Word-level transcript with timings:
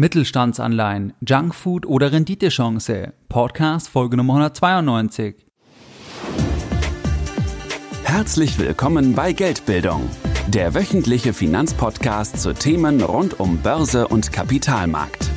Mittelstandsanleihen, 0.00 1.12
Junkfood 1.20 1.84
oder 1.84 2.10
Renditechance? 2.10 3.12
Podcast 3.28 3.90
Folge 3.90 4.16
Nummer 4.16 4.36
192. 4.36 5.46
Herzlich 8.04 8.58
willkommen 8.58 9.14
bei 9.14 9.34
Geldbildung, 9.34 10.08
der 10.48 10.74
wöchentliche 10.74 11.34
Finanzpodcast 11.34 12.40
zu 12.40 12.54
Themen 12.54 13.02
rund 13.02 13.40
um 13.40 13.58
Börse 13.58 14.08
und 14.08 14.32
Kapitalmarkt. 14.32 15.28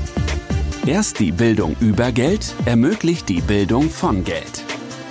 Erst 0.86 1.20
die 1.20 1.34
Bildung 1.34 1.76
über 1.82 2.14
Geld 2.14 2.56
ermöglicht 2.64 3.28
die 3.28 3.42
Bildung 3.42 3.90
von 3.90 4.24
Geld. 4.24 4.64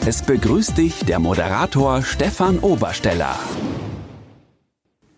Es 0.06 0.22
begrüßt 0.22 0.78
dich 0.78 1.04
der 1.04 1.18
Moderator 1.18 2.00
Stefan 2.00 2.58
Obersteller. 2.60 3.38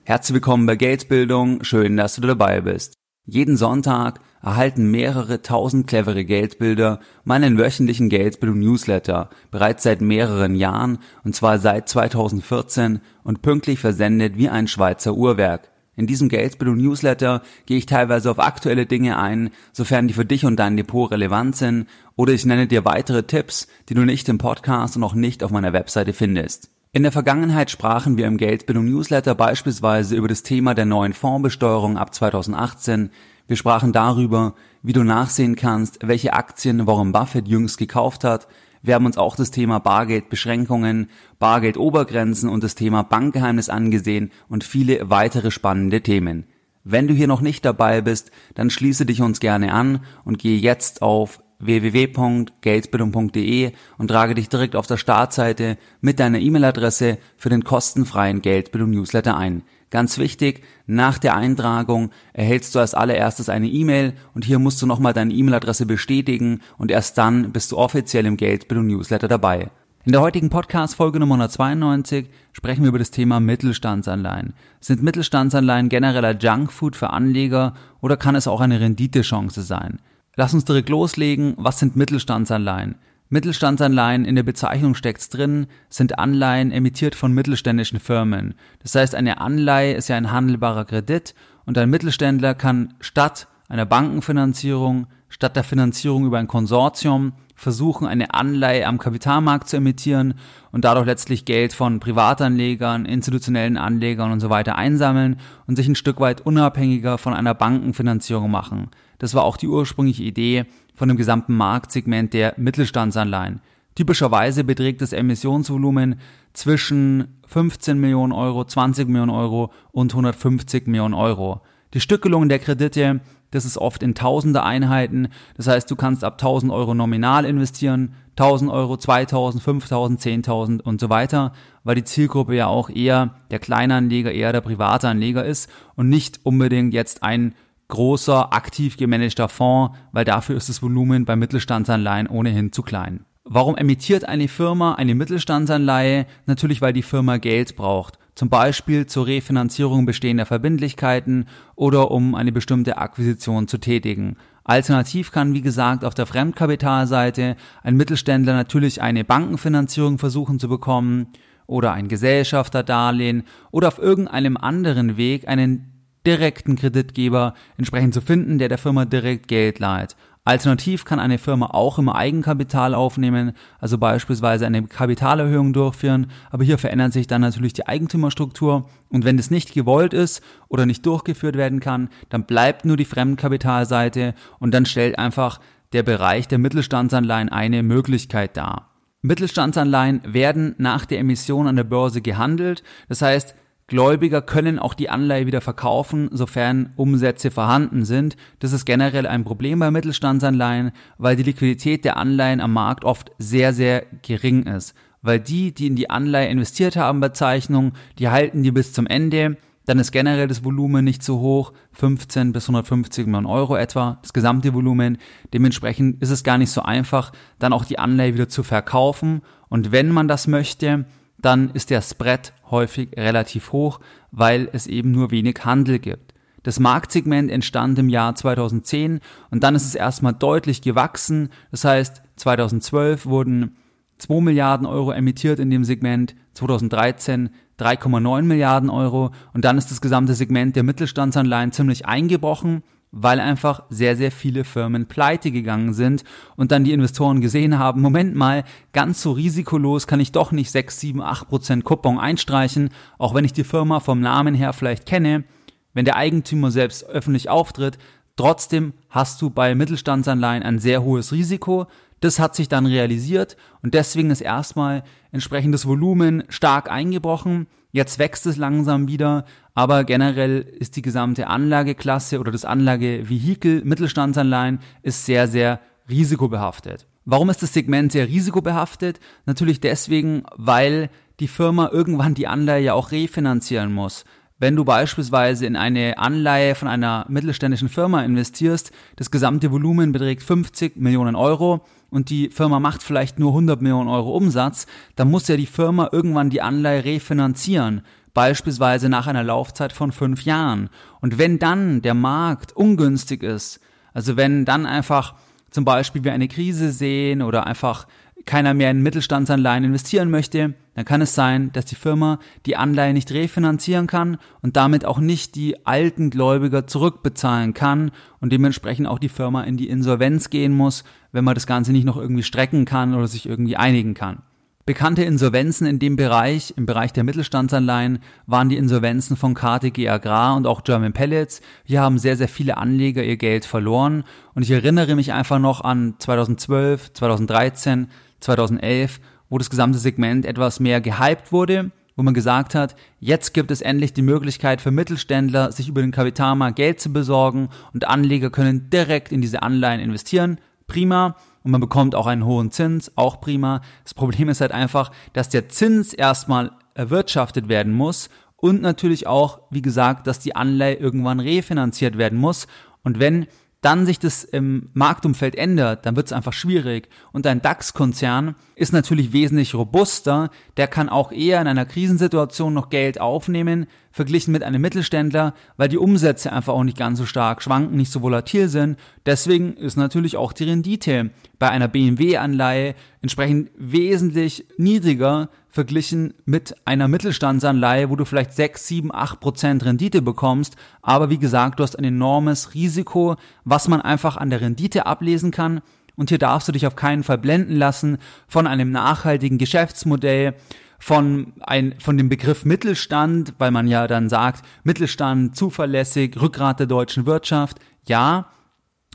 Herzlich 0.02 0.34
willkommen 0.34 0.66
bei 0.66 0.74
Geldbildung, 0.74 1.62
schön, 1.62 1.96
dass 1.96 2.16
du 2.16 2.22
dabei 2.22 2.60
bist. 2.60 3.03
Jeden 3.26 3.56
Sonntag 3.56 4.20
erhalten 4.42 4.90
mehrere 4.90 5.40
tausend 5.40 5.86
clevere 5.86 6.26
Geldbilder 6.26 7.00
meinen 7.24 7.56
wöchentlichen 7.56 8.10
Geldbildung 8.10 8.58
Newsletter 8.58 9.30
bereits 9.50 9.82
seit 9.82 10.02
mehreren 10.02 10.54
Jahren 10.54 10.98
und 11.24 11.34
zwar 11.34 11.58
seit 11.58 11.88
2014 11.88 13.00
und 13.22 13.40
pünktlich 13.40 13.78
versendet 13.78 14.36
wie 14.36 14.50
ein 14.50 14.68
Schweizer 14.68 15.14
Uhrwerk. 15.14 15.70
In 15.96 16.06
diesem 16.06 16.28
Geldbildung 16.28 16.76
Newsletter 16.76 17.40
gehe 17.64 17.78
ich 17.78 17.86
teilweise 17.86 18.30
auf 18.30 18.38
aktuelle 18.38 18.84
Dinge 18.84 19.16
ein, 19.18 19.50
sofern 19.72 20.06
die 20.06 20.14
für 20.14 20.26
dich 20.26 20.44
und 20.44 20.56
dein 20.56 20.76
Depot 20.76 21.10
relevant 21.10 21.56
sind, 21.56 21.86
oder 22.16 22.34
ich 22.34 22.44
nenne 22.44 22.66
dir 22.66 22.84
weitere 22.84 23.22
Tipps, 23.22 23.68
die 23.88 23.94
du 23.94 24.02
nicht 24.02 24.28
im 24.28 24.36
Podcast 24.36 24.96
und 24.96 25.04
auch 25.04 25.14
nicht 25.14 25.42
auf 25.42 25.50
meiner 25.50 25.72
Webseite 25.72 26.12
findest. 26.12 26.73
In 26.96 27.02
der 27.02 27.10
Vergangenheit 27.10 27.72
sprachen 27.72 28.16
wir 28.18 28.28
im 28.28 28.36
Geldbildung 28.36 28.84
Newsletter 28.84 29.34
beispielsweise 29.34 30.14
über 30.14 30.28
das 30.28 30.44
Thema 30.44 30.74
der 30.74 30.84
neuen 30.84 31.12
Fondsbesteuerung 31.12 31.98
ab 31.98 32.14
2018. 32.14 33.10
Wir 33.48 33.56
sprachen 33.56 33.92
darüber, 33.92 34.54
wie 34.84 34.92
du 34.92 35.02
nachsehen 35.02 35.56
kannst, 35.56 36.06
welche 36.06 36.34
Aktien 36.34 36.86
Warren 36.86 37.10
Buffett 37.10 37.48
jüngst 37.48 37.78
gekauft 37.78 38.22
hat. 38.22 38.46
Wir 38.80 38.94
haben 38.94 39.06
uns 39.06 39.18
auch 39.18 39.34
das 39.34 39.50
Thema 39.50 39.80
Bargeldbeschränkungen, 39.80 41.10
Bargeldobergrenzen 41.40 42.48
und 42.48 42.62
das 42.62 42.76
Thema 42.76 43.02
Bankgeheimnis 43.02 43.70
angesehen 43.70 44.30
und 44.48 44.62
viele 44.62 45.10
weitere 45.10 45.50
spannende 45.50 46.00
Themen. 46.00 46.46
Wenn 46.84 47.08
du 47.08 47.14
hier 47.14 47.26
noch 47.26 47.40
nicht 47.40 47.64
dabei 47.64 48.02
bist, 48.02 48.30
dann 48.54 48.70
schließe 48.70 49.04
dich 49.04 49.20
uns 49.20 49.40
gerne 49.40 49.72
an 49.72 50.04
und 50.24 50.38
gehe 50.38 50.60
jetzt 50.60 51.02
auf 51.02 51.42
www.geldbildung.de 51.58 53.72
und 53.98 54.08
trage 54.08 54.34
dich 54.34 54.48
direkt 54.48 54.76
auf 54.76 54.86
der 54.86 54.96
Startseite 54.96 55.76
mit 56.00 56.20
deiner 56.20 56.40
E-Mail-Adresse 56.40 57.18
für 57.36 57.48
den 57.48 57.64
kostenfreien 57.64 58.42
Geldbildung 58.42 58.90
Newsletter 58.90 59.36
ein. 59.36 59.62
Ganz 59.90 60.18
wichtig, 60.18 60.62
nach 60.86 61.18
der 61.18 61.36
Eintragung 61.36 62.10
erhältst 62.32 62.74
du 62.74 62.80
als 62.80 62.94
allererstes 62.94 63.48
eine 63.48 63.68
E-Mail 63.68 64.14
und 64.34 64.44
hier 64.44 64.58
musst 64.58 64.82
du 64.82 64.86
nochmal 64.86 65.12
deine 65.12 65.32
E-Mail-Adresse 65.32 65.86
bestätigen 65.86 66.60
und 66.78 66.90
erst 66.90 67.16
dann 67.16 67.52
bist 67.52 67.70
du 67.70 67.78
offiziell 67.78 68.26
im 68.26 68.36
Geldbildung 68.36 68.88
Newsletter 68.88 69.28
dabei. 69.28 69.70
In 70.06 70.12
der 70.12 70.20
heutigen 70.20 70.50
Podcast-Folge 70.50 71.18
Nummer 71.18 71.36
192 71.36 72.28
sprechen 72.52 72.82
wir 72.82 72.90
über 72.90 72.98
das 72.98 73.10
Thema 73.10 73.40
Mittelstandsanleihen. 73.40 74.52
Sind 74.80 75.02
Mittelstandsanleihen 75.02 75.88
genereller 75.88 76.36
Junkfood 76.36 76.94
für 76.94 77.10
Anleger 77.10 77.72
oder 78.02 78.18
kann 78.18 78.34
es 78.34 78.46
auch 78.46 78.60
eine 78.60 78.80
Renditechance 78.80 79.62
sein? 79.62 80.00
Lass 80.36 80.54
uns 80.54 80.64
direkt 80.64 80.88
loslegen. 80.88 81.54
Was 81.56 81.78
sind 81.78 81.96
Mittelstandsanleihen? 81.96 82.96
Mittelstandsanleihen 83.28 84.24
in 84.24 84.36
der 84.36 84.42
Bezeichnung 84.42 84.94
steckt's 84.94 85.28
drin, 85.28 85.66
sind 85.88 86.18
Anleihen 86.18 86.70
emittiert 86.70 87.14
von 87.14 87.32
mittelständischen 87.32 87.98
Firmen. 87.98 88.54
Das 88.82 88.94
heißt, 88.94 89.14
eine 89.14 89.40
Anleihe 89.40 89.94
ist 89.94 90.08
ja 90.08 90.16
ein 90.16 90.30
handelbarer 90.30 90.84
Kredit 90.84 91.34
und 91.64 91.78
ein 91.78 91.90
Mittelständler 91.90 92.54
kann 92.54 92.94
statt 93.00 93.48
einer 93.68 93.86
Bankenfinanzierung, 93.86 95.06
statt 95.28 95.56
der 95.56 95.64
Finanzierung 95.64 96.26
über 96.26 96.38
ein 96.38 96.48
Konsortium 96.48 97.32
versuchen, 97.54 98.06
eine 98.06 98.34
Anleihe 98.34 98.86
am 98.86 98.98
Kapitalmarkt 98.98 99.68
zu 99.68 99.78
emittieren 99.78 100.34
und 100.70 100.84
dadurch 100.84 101.06
letztlich 101.06 101.44
Geld 101.44 101.72
von 101.72 102.00
Privatanlegern, 102.00 103.06
institutionellen 103.06 103.78
Anlegern 103.78 104.32
und 104.32 104.40
so 104.40 104.50
weiter 104.50 104.76
einsammeln 104.76 105.36
und 105.66 105.76
sich 105.76 105.88
ein 105.88 105.94
Stück 105.94 106.20
weit 106.20 106.42
unabhängiger 106.42 107.16
von 107.16 107.32
einer 107.32 107.54
Bankenfinanzierung 107.54 108.50
machen. 108.50 108.90
Das 109.18 109.34
war 109.34 109.44
auch 109.44 109.56
die 109.56 109.68
ursprüngliche 109.68 110.22
Idee 110.22 110.66
von 110.94 111.08
dem 111.08 111.16
gesamten 111.16 111.56
Marktsegment 111.56 112.32
der 112.32 112.54
Mittelstandsanleihen. 112.56 113.60
Typischerweise 113.94 114.64
beträgt 114.64 115.02
das 115.02 115.12
Emissionsvolumen 115.12 116.16
zwischen 116.52 117.38
15 117.46 117.98
Millionen 117.98 118.32
Euro, 118.32 118.64
20 118.64 119.08
Millionen 119.08 119.30
Euro 119.30 119.70
und 119.92 120.12
150 120.12 120.86
Millionen 120.88 121.14
Euro. 121.14 121.60
Die 121.94 122.00
Stückelung 122.00 122.48
der 122.48 122.58
Kredite, 122.58 123.20
das 123.52 123.64
ist 123.64 123.78
oft 123.78 124.02
in 124.02 124.16
tausende 124.16 124.64
Einheiten. 124.64 125.28
Das 125.56 125.68
heißt, 125.68 125.88
du 125.88 125.94
kannst 125.94 126.24
ab 126.24 126.34
1000 126.34 126.72
Euro 126.72 126.92
nominal 126.92 127.44
investieren, 127.44 128.14
1000 128.36 128.68
Euro, 128.68 128.96
2000, 128.96 129.62
5000, 129.62 130.20
10.000 130.20 130.80
und 130.80 131.00
so 131.00 131.08
weiter, 131.08 131.52
weil 131.84 131.94
die 131.94 132.02
Zielgruppe 132.02 132.56
ja 132.56 132.66
auch 132.66 132.90
eher 132.90 133.36
der 133.52 133.60
Kleinanleger, 133.60 134.32
eher 134.32 134.52
der 134.52 134.60
private 134.60 135.08
Anleger 135.08 135.44
ist 135.44 135.70
und 135.94 136.08
nicht 136.08 136.40
unbedingt 136.42 136.94
jetzt 136.94 137.22
ein 137.22 137.54
großer, 137.94 138.52
aktiv 138.52 138.96
gemanagter 138.96 139.48
Fonds, 139.48 139.96
weil 140.12 140.24
dafür 140.24 140.56
ist 140.56 140.68
das 140.68 140.82
Volumen 140.82 141.24
bei 141.24 141.36
Mittelstandsanleihen 141.36 142.26
ohnehin 142.26 142.72
zu 142.72 142.82
klein. 142.82 143.24
Warum 143.44 143.76
emittiert 143.76 144.26
eine 144.26 144.48
Firma 144.48 144.94
eine 144.94 145.14
Mittelstandsanleihe? 145.14 146.26
Natürlich, 146.46 146.82
weil 146.82 146.92
die 146.92 147.02
Firma 147.02 147.36
Geld 147.36 147.76
braucht. 147.76 148.18
Zum 148.34 148.48
Beispiel 148.48 149.06
zur 149.06 149.26
Refinanzierung 149.26 150.06
bestehender 150.06 150.44
Verbindlichkeiten 150.44 151.46
oder 151.76 152.10
um 152.10 152.34
eine 152.34 152.50
bestimmte 152.50 152.98
Akquisition 152.98 153.68
zu 153.68 153.78
tätigen. 153.78 154.36
Alternativ 154.64 155.30
kann, 155.30 155.54
wie 155.54 155.60
gesagt, 155.60 156.04
auf 156.04 156.14
der 156.14 156.26
Fremdkapitalseite 156.26 157.56
ein 157.82 157.96
Mittelständler 157.96 158.54
natürlich 158.54 159.02
eine 159.02 159.24
Bankenfinanzierung 159.24 160.18
versuchen 160.18 160.58
zu 160.58 160.68
bekommen 160.68 161.28
oder 161.66 161.92
ein 161.92 162.08
Gesellschafterdarlehen 162.08 163.44
oder 163.70 163.88
auf 163.88 163.98
irgendeinem 163.98 164.56
anderen 164.56 165.16
Weg 165.16 165.46
einen 165.46 165.93
direkten 166.26 166.76
Kreditgeber 166.76 167.54
entsprechend 167.76 168.14
zu 168.14 168.20
finden, 168.20 168.58
der 168.58 168.68
der 168.68 168.78
Firma 168.78 169.04
direkt 169.04 169.48
Geld 169.48 169.78
leiht. 169.78 170.16
Alternativ 170.46 171.06
kann 171.06 171.20
eine 171.20 171.38
Firma 171.38 171.70
auch 171.72 171.98
immer 171.98 172.16
Eigenkapital 172.16 172.94
aufnehmen, 172.94 173.52
also 173.80 173.96
beispielsweise 173.96 174.66
eine 174.66 174.82
Kapitalerhöhung 174.82 175.72
durchführen, 175.72 176.26
aber 176.50 176.64
hier 176.64 176.76
verändert 176.76 177.14
sich 177.14 177.26
dann 177.26 177.40
natürlich 177.40 177.72
die 177.72 177.86
Eigentümerstruktur 177.86 178.90
und 179.08 179.24
wenn 179.24 179.38
das 179.38 179.50
nicht 179.50 179.72
gewollt 179.72 180.12
ist 180.12 180.42
oder 180.68 180.84
nicht 180.84 181.06
durchgeführt 181.06 181.56
werden 181.56 181.80
kann, 181.80 182.10
dann 182.28 182.44
bleibt 182.44 182.84
nur 182.84 182.98
die 182.98 183.06
Fremdkapitalseite 183.06 184.34
und 184.58 184.74
dann 184.74 184.84
stellt 184.84 185.18
einfach 185.18 185.60
der 185.94 186.02
Bereich 186.02 186.46
der 186.46 186.58
Mittelstandsanleihen 186.58 187.48
eine 187.48 187.82
Möglichkeit 187.82 188.58
dar. 188.58 188.90
Mittelstandsanleihen 189.22 190.20
werden 190.26 190.74
nach 190.76 191.06
der 191.06 191.20
Emission 191.20 191.68
an 191.68 191.76
der 191.76 191.84
Börse 191.84 192.20
gehandelt, 192.20 192.82
das 193.08 193.22
heißt, 193.22 193.54
Gläubiger 193.94 194.42
können 194.42 194.80
auch 194.80 194.92
die 194.92 195.08
Anleihe 195.08 195.46
wieder 195.46 195.60
verkaufen, 195.60 196.28
sofern 196.32 196.92
Umsätze 196.96 197.52
vorhanden 197.52 198.04
sind. 198.04 198.36
Das 198.58 198.72
ist 198.72 198.86
generell 198.86 199.24
ein 199.24 199.44
Problem 199.44 199.78
bei 199.78 199.92
Mittelstandsanleihen, 199.92 200.90
weil 201.16 201.36
die 201.36 201.44
Liquidität 201.44 202.04
der 202.04 202.16
Anleihen 202.16 202.60
am 202.60 202.72
Markt 202.72 203.04
oft 203.04 203.30
sehr, 203.38 203.72
sehr 203.72 204.04
gering 204.22 204.64
ist. 204.64 204.94
Weil 205.22 205.38
die, 205.38 205.72
die 205.72 205.86
in 205.86 205.94
die 205.94 206.10
Anleihe 206.10 206.48
investiert 206.48 206.96
haben 206.96 207.20
bei 207.20 207.28
Zeichnung, 207.28 207.92
die 208.18 208.30
halten 208.30 208.64
die 208.64 208.72
bis 208.72 208.92
zum 208.92 209.06
Ende. 209.06 209.58
Dann 209.86 210.00
ist 210.00 210.10
generell 210.10 210.48
das 210.48 210.64
Volumen 210.64 211.04
nicht 211.04 211.22
so 211.22 211.38
hoch, 211.38 211.72
15 211.92 212.52
bis 212.52 212.64
150 212.64 213.26
Millionen 213.26 213.46
Euro 213.46 213.76
etwa, 213.76 214.18
das 214.22 214.32
gesamte 214.32 214.74
Volumen. 214.74 215.18
Dementsprechend 215.52 216.20
ist 216.20 216.30
es 216.30 216.42
gar 216.42 216.58
nicht 216.58 216.72
so 216.72 216.82
einfach, 216.82 217.30
dann 217.60 217.72
auch 217.72 217.84
die 217.84 218.00
Anleihe 218.00 218.34
wieder 218.34 218.48
zu 218.48 218.64
verkaufen. 218.64 219.42
Und 219.68 219.92
wenn 219.92 220.10
man 220.10 220.26
das 220.26 220.48
möchte, 220.48 221.04
dann 221.44 221.70
ist 221.70 221.90
der 221.90 222.02
Spread 222.02 222.52
häufig 222.70 223.10
relativ 223.16 223.72
hoch, 223.72 224.00
weil 224.30 224.68
es 224.72 224.86
eben 224.86 225.10
nur 225.10 225.30
wenig 225.30 225.64
Handel 225.64 225.98
gibt. 225.98 226.34
Das 226.62 226.80
Marktsegment 226.80 227.50
entstand 227.50 227.98
im 227.98 228.08
Jahr 228.08 228.34
2010 228.34 229.20
und 229.50 229.62
dann 229.62 229.74
ist 229.74 229.84
es 229.84 229.94
erstmal 229.94 230.32
deutlich 230.32 230.80
gewachsen. 230.80 231.50
Das 231.70 231.84
heißt, 231.84 232.22
2012 232.36 233.26
wurden 233.26 233.76
2 234.18 234.40
Milliarden 234.40 234.86
Euro 234.86 235.12
emittiert 235.12 235.58
in 235.58 235.70
dem 235.70 235.84
Segment, 235.84 236.34
2013 236.54 237.50
3,9 237.78 238.42
Milliarden 238.42 238.88
Euro 238.88 239.32
und 239.52 239.64
dann 239.64 239.78
ist 239.78 239.90
das 239.90 240.00
gesamte 240.00 240.34
Segment 240.34 240.76
der 240.76 240.84
Mittelstandsanleihen 240.84 241.72
ziemlich 241.72 242.06
eingebrochen 242.06 242.84
weil 243.16 243.38
einfach 243.38 243.84
sehr, 243.90 244.16
sehr 244.16 244.32
viele 244.32 244.64
Firmen 244.64 245.06
pleite 245.06 245.52
gegangen 245.52 245.94
sind 245.94 246.24
und 246.56 246.72
dann 246.72 246.82
die 246.82 246.92
Investoren 246.92 247.40
gesehen 247.40 247.78
haben, 247.78 248.02
Moment 248.02 248.34
mal, 248.34 248.64
ganz 248.92 249.22
so 249.22 249.32
risikolos 249.32 250.08
kann 250.08 250.18
ich 250.18 250.32
doch 250.32 250.50
nicht 250.50 250.72
6, 250.72 250.98
7, 250.98 251.22
8 251.22 251.48
Prozent 251.48 251.84
Coupon 251.84 252.18
einstreichen, 252.18 252.90
auch 253.18 253.32
wenn 253.32 253.44
ich 253.44 253.52
die 253.52 253.62
Firma 253.62 254.00
vom 254.00 254.20
Namen 254.20 254.54
her 254.54 254.72
vielleicht 254.72 255.06
kenne, 255.06 255.44
wenn 255.92 256.04
der 256.04 256.16
Eigentümer 256.16 256.72
selbst 256.72 257.04
öffentlich 257.06 257.48
auftritt, 257.48 257.98
trotzdem 258.34 258.94
hast 259.10 259.40
du 259.40 259.48
bei 259.48 259.76
Mittelstandsanleihen 259.76 260.64
ein 260.64 260.80
sehr 260.80 261.04
hohes 261.04 261.30
Risiko, 261.30 261.86
Das 262.24 262.38
hat 262.38 262.56
sich 262.56 262.70
dann 262.70 262.86
realisiert 262.86 263.54
und 263.82 263.92
deswegen 263.92 264.30
ist 264.30 264.40
erstmal 264.40 265.02
entsprechendes 265.30 265.84
Volumen 265.84 266.42
stark 266.48 266.90
eingebrochen. 266.90 267.66
Jetzt 267.92 268.18
wächst 268.18 268.46
es 268.46 268.56
langsam 268.56 269.08
wieder, 269.08 269.44
aber 269.74 270.04
generell 270.04 270.62
ist 270.62 270.96
die 270.96 271.02
gesamte 271.02 271.48
Anlageklasse 271.48 272.40
oder 272.40 272.50
das 272.50 272.64
Anlagevehikel 272.64 273.84
Mittelstandsanleihen 273.84 274.78
ist 275.02 275.26
sehr, 275.26 275.48
sehr 275.48 275.80
risikobehaftet. 276.08 277.06
Warum 277.26 277.50
ist 277.50 277.62
das 277.62 277.74
Segment 277.74 278.10
sehr 278.10 278.26
risikobehaftet? 278.26 279.20
Natürlich 279.44 279.80
deswegen, 279.80 280.44
weil 280.56 281.10
die 281.40 281.48
Firma 281.48 281.90
irgendwann 281.92 282.32
die 282.32 282.46
Anleihe 282.46 282.84
ja 282.84 282.94
auch 282.94 283.12
refinanzieren 283.12 283.92
muss. 283.92 284.24
Wenn 284.60 284.76
du 284.76 284.84
beispielsweise 284.84 285.66
in 285.66 285.74
eine 285.74 286.16
Anleihe 286.16 286.76
von 286.76 286.86
einer 286.86 287.26
mittelständischen 287.28 287.88
Firma 287.88 288.22
investierst, 288.22 288.92
das 289.16 289.32
gesamte 289.32 289.72
Volumen 289.72 290.12
beträgt 290.12 290.44
50 290.44 290.96
Millionen 290.96 291.34
Euro 291.34 291.84
und 292.08 292.30
die 292.30 292.50
Firma 292.50 292.78
macht 292.78 293.02
vielleicht 293.02 293.40
nur 293.40 293.50
100 293.50 293.82
Millionen 293.82 294.08
Euro 294.08 294.36
Umsatz, 294.36 294.86
dann 295.16 295.28
muss 295.28 295.48
ja 295.48 295.56
die 295.56 295.66
Firma 295.66 296.08
irgendwann 296.12 296.50
die 296.50 296.62
Anleihe 296.62 297.04
refinanzieren, 297.04 298.02
beispielsweise 298.32 299.08
nach 299.08 299.26
einer 299.26 299.42
Laufzeit 299.42 299.92
von 299.92 300.12
fünf 300.12 300.42
Jahren. 300.44 300.88
Und 301.20 301.36
wenn 301.36 301.58
dann 301.58 302.00
der 302.00 302.14
Markt 302.14 302.76
ungünstig 302.76 303.42
ist, 303.42 303.80
also 304.12 304.36
wenn 304.36 304.64
dann 304.64 304.86
einfach 304.86 305.34
zum 305.70 305.84
Beispiel 305.84 306.22
wir 306.22 306.32
eine 306.32 306.46
Krise 306.46 306.92
sehen 306.92 307.42
oder 307.42 307.66
einfach 307.66 308.06
keiner 308.46 308.74
mehr 308.74 308.90
in 308.90 309.02
Mittelstandsanleihen 309.02 309.84
investieren 309.84 310.30
möchte, 310.30 310.74
dann 310.94 311.04
kann 311.04 311.20
es 311.20 311.34
sein, 311.34 311.72
dass 311.72 311.86
die 311.86 311.94
Firma 311.94 312.38
die 312.66 312.76
Anleihe 312.76 313.12
nicht 313.12 313.32
refinanzieren 313.32 314.06
kann 314.06 314.38
und 314.62 314.76
damit 314.76 315.04
auch 315.04 315.18
nicht 315.18 315.54
die 315.54 315.86
alten 315.86 316.30
Gläubiger 316.30 316.86
zurückbezahlen 316.86 317.74
kann 317.74 318.10
und 318.40 318.52
dementsprechend 318.52 319.06
auch 319.06 319.18
die 319.18 319.28
Firma 319.28 319.62
in 319.62 319.76
die 319.76 319.88
Insolvenz 319.88 320.50
gehen 320.50 320.72
muss, 320.72 321.04
wenn 321.32 321.44
man 321.44 321.54
das 321.54 321.66
Ganze 321.66 321.92
nicht 321.92 322.04
noch 322.04 322.16
irgendwie 322.16 322.42
strecken 322.42 322.84
kann 322.84 323.14
oder 323.14 323.26
sich 323.26 323.46
irgendwie 323.46 323.76
einigen 323.76 324.14
kann. 324.14 324.42
Bekannte 324.86 325.24
Insolvenzen 325.24 325.86
in 325.86 325.98
dem 325.98 326.14
Bereich, 326.14 326.74
im 326.76 326.84
Bereich 326.84 327.10
der 327.10 327.24
Mittelstandsanleihen, 327.24 328.18
waren 328.46 328.68
die 328.68 328.76
Insolvenzen 328.76 329.34
von 329.34 329.54
KTG 329.54 330.10
Agrar 330.10 330.54
und 330.56 330.66
auch 330.66 330.84
German 330.84 331.14
Pellets. 331.14 331.62
Hier 331.84 332.02
haben 332.02 332.18
sehr, 332.18 332.36
sehr 332.36 332.48
viele 332.48 332.76
Anleger 332.76 333.24
ihr 333.24 333.38
Geld 333.38 333.64
verloren. 333.64 334.24
Und 334.54 334.62
ich 334.62 334.70
erinnere 334.70 335.14
mich 335.14 335.32
einfach 335.32 335.58
noch 335.58 335.80
an 335.80 336.16
2012, 336.18 337.14
2013, 337.14 338.08
2011, 338.44 339.20
wo 339.48 339.58
das 339.58 339.70
gesamte 339.70 339.98
Segment 339.98 340.46
etwas 340.46 340.80
mehr 340.80 341.00
gehypt 341.00 341.52
wurde, 341.52 341.90
wo 342.16 342.22
man 342.22 342.34
gesagt 342.34 342.74
hat, 342.74 342.94
jetzt 343.18 343.54
gibt 343.54 343.70
es 343.70 343.80
endlich 343.80 344.12
die 344.12 344.22
Möglichkeit 344.22 344.80
für 344.80 344.90
Mittelständler, 344.90 345.72
sich 345.72 345.88
über 345.88 346.00
den 346.00 346.12
Kapitalmarkt 346.12 346.76
Geld 346.76 347.00
zu 347.00 347.12
besorgen 347.12 347.68
und 347.92 348.06
Anleger 348.06 348.50
können 348.50 348.88
direkt 348.90 349.32
in 349.32 349.40
diese 349.40 349.62
Anleihen 349.62 350.00
investieren. 350.00 350.58
Prima 350.86 351.36
und 351.64 351.72
man 351.72 351.80
bekommt 351.80 352.14
auch 352.14 352.26
einen 352.26 352.44
hohen 352.44 352.70
Zins, 352.70 353.10
auch 353.16 353.40
prima. 353.40 353.80
Das 354.04 354.14
Problem 354.14 354.48
ist 354.48 354.60
halt 354.60 354.72
einfach, 354.72 355.10
dass 355.32 355.48
der 355.48 355.68
Zins 355.68 356.12
erstmal 356.12 356.72
erwirtschaftet 356.94 357.68
werden 357.68 357.92
muss 357.92 358.28
und 358.56 358.80
natürlich 358.80 359.26
auch, 359.26 359.60
wie 359.70 359.82
gesagt, 359.82 360.26
dass 360.26 360.38
die 360.38 360.54
Anleihe 360.54 360.94
irgendwann 360.94 361.40
refinanziert 361.40 362.16
werden 362.16 362.38
muss. 362.38 362.66
Und 363.02 363.18
wenn 363.18 363.46
dann 363.84 364.06
sich 364.06 364.18
das 364.18 364.44
im 364.44 364.88
Marktumfeld 364.94 365.56
ändert, 365.56 366.06
dann 366.06 366.16
wird 366.16 366.26
es 366.26 366.32
einfach 366.32 366.54
schwierig. 366.54 367.08
Und 367.32 367.46
ein 367.46 367.60
DAX-Konzern 367.60 368.54
ist 368.76 368.94
natürlich 368.94 369.34
wesentlich 369.34 369.74
robuster, 369.74 370.50
der 370.78 370.88
kann 370.88 371.10
auch 371.10 371.32
eher 371.32 371.60
in 371.60 371.66
einer 371.66 371.84
Krisensituation 371.84 372.72
noch 372.72 372.88
Geld 372.88 373.20
aufnehmen, 373.20 373.86
verglichen 374.10 374.52
mit 374.52 374.62
einem 374.62 374.80
Mittelständler, 374.80 375.52
weil 375.76 375.88
die 375.88 375.98
Umsätze 375.98 376.50
einfach 376.50 376.72
auch 376.72 376.84
nicht 376.84 376.96
ganz 376.96 377.18
so 377.18 377.26
stark 377.26 377.62
schwanken, 377.62 377.96
nicht 377.96 378.10
so 378.10 378.22
volatil 378.22 378.68
sind. 378.68 378.98
Deswegen 379.26 379.76
ist 379.76 379.96
natürlich 379.96 380.38
auch 380.38 380.54
die 380.54 380.64
Rendite 380.64 381.30
bei 381.58 381.68
einer 381.68 381.88
BMW-Anleihe 381.88 382.94
entsprechend 383.20 383.70
wesentlich 383.76 384.64
niedriger 384.78 385.50
verglichen 385.74 386.34
mit 386.44 386.76
einer 386.84 387.08
Mittelstandsanleihe, 387.08 388.08
wo 388.08 388.14
du 388.14 388.24
vielleicht 388.24 388.52
6, 388.52 388.86
7, 388.86 389.12
8 389.12 389.40
Prozent 389.40 389.84
Rendite 389.84 390.22
bekommst. 390.22 390.76
Aber 391.02 391.30
wie 391.30 391.38
gesagt, 391.38 391.80
du 391.80 391.82
hast 391.82 391.98
ein 391.98 392.04
enormes 392.04 392.74
Risiko, 392.74 393.34
was 393.64 393.88
man 393.88 394.00
einfach 394.00 394.36
an 394.36 394.50
der 394.50 394.60
Rendite 394.60 395.04
ablesen 395.06 395.50
kann. 395.50 395.80
Und 396.14 396.28
hier 396.28 396.38
darfst 396.38 396.68
du 396.68 396.72
dich 396.72 396.86
auf 396.86 396.94
keinen 396.94 397.24
Fall 397.24 397.38
blenden 397.38 397.74
lassen 397.74 398.18
von 398.46 398.68
einem 398.68 398.92
nachhaltigen 398.92 399.58
Geschäftsmodell, 399.58 400.54
von, 401.00 401.52
ein, 401.60 401.96
von 401.98 402.16
dem 402.16 402.28
Begriff 402.28 402.64
Mittelstand, 402.64 403.54
weil 403.58 403.72
man 403.72 403.88
ja 403.88 404.06
dann 404.06 404.28
sagt, 404.28 404.64
Mittelstand, 404.84 405.56
zuverlässig, 405.56 406.40
Rückgrat 406.40 406.78
der 406.78 406.86
deutschen 406.86 407.26
Wirtschaft. 407.26 407.80
Ja, 408.06 408.46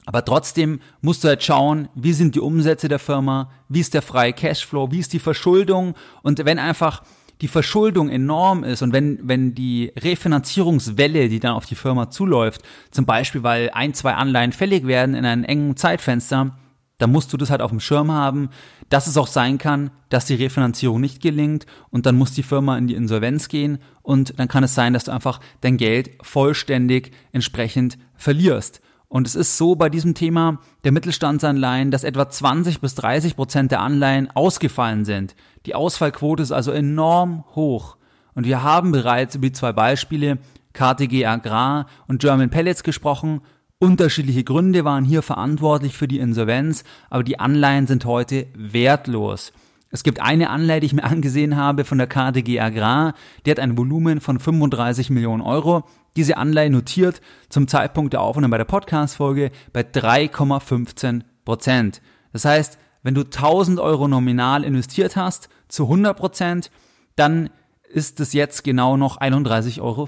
aber 0.06 0.26
trotzdem 0.26 0.80
musst 1.02 1.24
du 1.24 1.28
halt 1.28 1.44
schauen, 1.44 1.90
wie 1.96 2.14
sind 2.14 2.36
die 2.36 2.40
Umsätze 2.40 2.88
der 2.88 3.00
Firma, 3.00 3.52
wie 3.68 3.80
ist 3.80 3.94
der 3.94 4.02
freie 4.02 4.34
Cashflow, 4.34 4.92
wie 4.92 5.00
ist 5.00 5.14
die 5.14 5.20
Verschuldung 5.20 5.96
und 6.24 6.44
wenn 6.46 6.60
einfach 6.60 7.04
die 7.42 7.48
Verschuldung 7.48 8.10
enorm 8.10 8.64
ist 8.64 8.82
und 8.82 8.92
wenn, 8.92 9.20
wenn 9.24 9.56
die 9.56 9.94
Refinanzierungswelle, 9.98 11.30
die 11.30 11.40
dann 11.40 11.54
auf 11.54 11.66
die 11.66 11.76
Firma 11.76 12.10
zuläuft, 12.10 12.64
zum 12.92 13.06
Beispiel 13.06 13.44
weil 13.44 13.70
ein, 13.74 13.94
zwei 13.94 14.14
Anleihen 14.14 14.52
fällig 14.52 14.86
werden 14.88 15.16
in 15.16 15.26
einem 15.26 15.44
engen 15.44 15.78
Zeitfenster, 15.78 16.58
dann 16.98 17.12
musst 17.12 17.32
du 17.32 17.38
das 17.38 17.50
halt 17.50 17.62
auf 17.62 17.72
dem 17.72 17.80
Schirm 17.80 18.12
haben, 18.12 18.50
dass 18.90 19.08
es 19.08 19.16
auch 19.16 19.28
sein 19.28 19.58
kann, 19.58 19.90
dass 20.10 20.26
die 20.26 20.36
Refinanzierung 20.36 21.00
nicht 21.00 21.22
gelingt 21.22 21.66
und 21.92 22.06
dann 22.06 22.18
muss 22.18 22.34
die 22.34 22.44
Firma 22.44 22.78
in 22.78 22.88
die 22.88 22.96
Insolvenz 22.96 23.48
gehen 23.48 23.80
und 24.02 24.38
dann 24.38 24.50
kann 24.50 24.64
es 24.64 24.76
sein, 24.76 24.94
dass 24.94 25.06
du 25.06 25.12
einfach 25.12 25.40
dein 25.62 25.78
Geld 25.78 26.12
vollständig 26.22 27.12
entsprechend 27.32 27.98
verlierst. 28.16 28.82
Und 29.10 29.26
es 29.26 29.36
ist 29.36 29.58
so 29.58 29.76
bei 29.76 29.90
diesem 29.90 30.14
Thema 30.14 30.60
der 30.84 30.92
Mittelstandsanleihen, 30.92 31.90
dass 31.90 32.04
etwa 32.04 32.30
20 32.30 32.80
bis 32.80 32.94
30 32.94 33.36
Prozent 33.36 33.72
der 33.72 33.82
Anleihen 33.82 34.30
ausgefallen 34.32 35.04
sind. 35.04 35.36
Die 35.66 35.74
Ausfallquote 35.74 36.44
ist 36.44 36.52
also 36.52 36.72
enorm 36.72 37.44
hoch. 37.56 37.98
Und 38.36 38.46
wir 38.46 38.62
haben 38.62 38.92
bereits 38.92 39.36
über 39.36 39.48
die 39.48 39.52
zwei 39.52 39.74
Beispiele 39.74 40.38
KTG 40.74 41.26
Agrar 41.26 41.88
und 42.08 42.22
German 42.22 42.52
Pellets 42.52 42.84
gesprochen. 42.84 43.42
Unterschiedliche 43.80 44.44
Gründe 44.44 44.86
waren 44.86 45.06
hier 45.06 45.24
verantwortlich 45.24 45.98
für 45.98 46.08
die 46.08 46.20
Insolvenz, 46.20 46.84
aber 47.10 47.24
die 47.24 47.40
Anleihen 47.40 47.88
sind 47.88 48.06
heute 48.06 48.46
wertlos. 48.54 49.54
Es 49.90 50.04
gibt 50.04 50.22
eine 50.22 50.52
Anleihe, 50.52 50.82
die 50.82 50.86
ich 50.86 50.94
mir 50.94 51.04
angesehen 51.06 51.56
habe 51.56 51.84
von 51.84 51.98
der 51.98 52.08
KTG 52.08 52.60
Agrar, 52.60 53.16
die 53.46 53.52
hat 53.52 53.60
ein 53.60 53.76
Volumen 53.76 54.22
von 54.22 54.40
35 54.40 55.10
Millionen 55.10 55.42
Euro 55.42 55.84
diese 56.16 56.38
Anleihe 56.38 56.70
notiert 56.70 57.22
zum 57.50 57.68
Zeitpunkt 57.68 58.14
der 58.14 58.22
Aufnahme 58.22 58.50
bei 58.50 58.58
der 58.58 58.66
Podcast-Folge 58.66 59.52
bei 59.74 59.82
3,15 59.82 61.22
Prozent. 61.46 62.02
Das 62.34 62.46
heißt, 62.46 62.78
wenn 63.04 63.16
du 63.16 63.22
1000 63.22 63.80
Euro 63.80 64.08
nominal 64.08 64.64
investiert 64.64 65.16
hast 65.16 65.50
zu 65.68 65.84
100 65.84 66.18
Prozent, 66.18 66.72
dann 67.16 67.50
ist 67.90 68.20
es 68.20 68.34
jetzt 68.34 68.64
genau 68.64 68.98
noch 68.98 69.20
31,50 69.20 69.82
Euro 69.82 70.08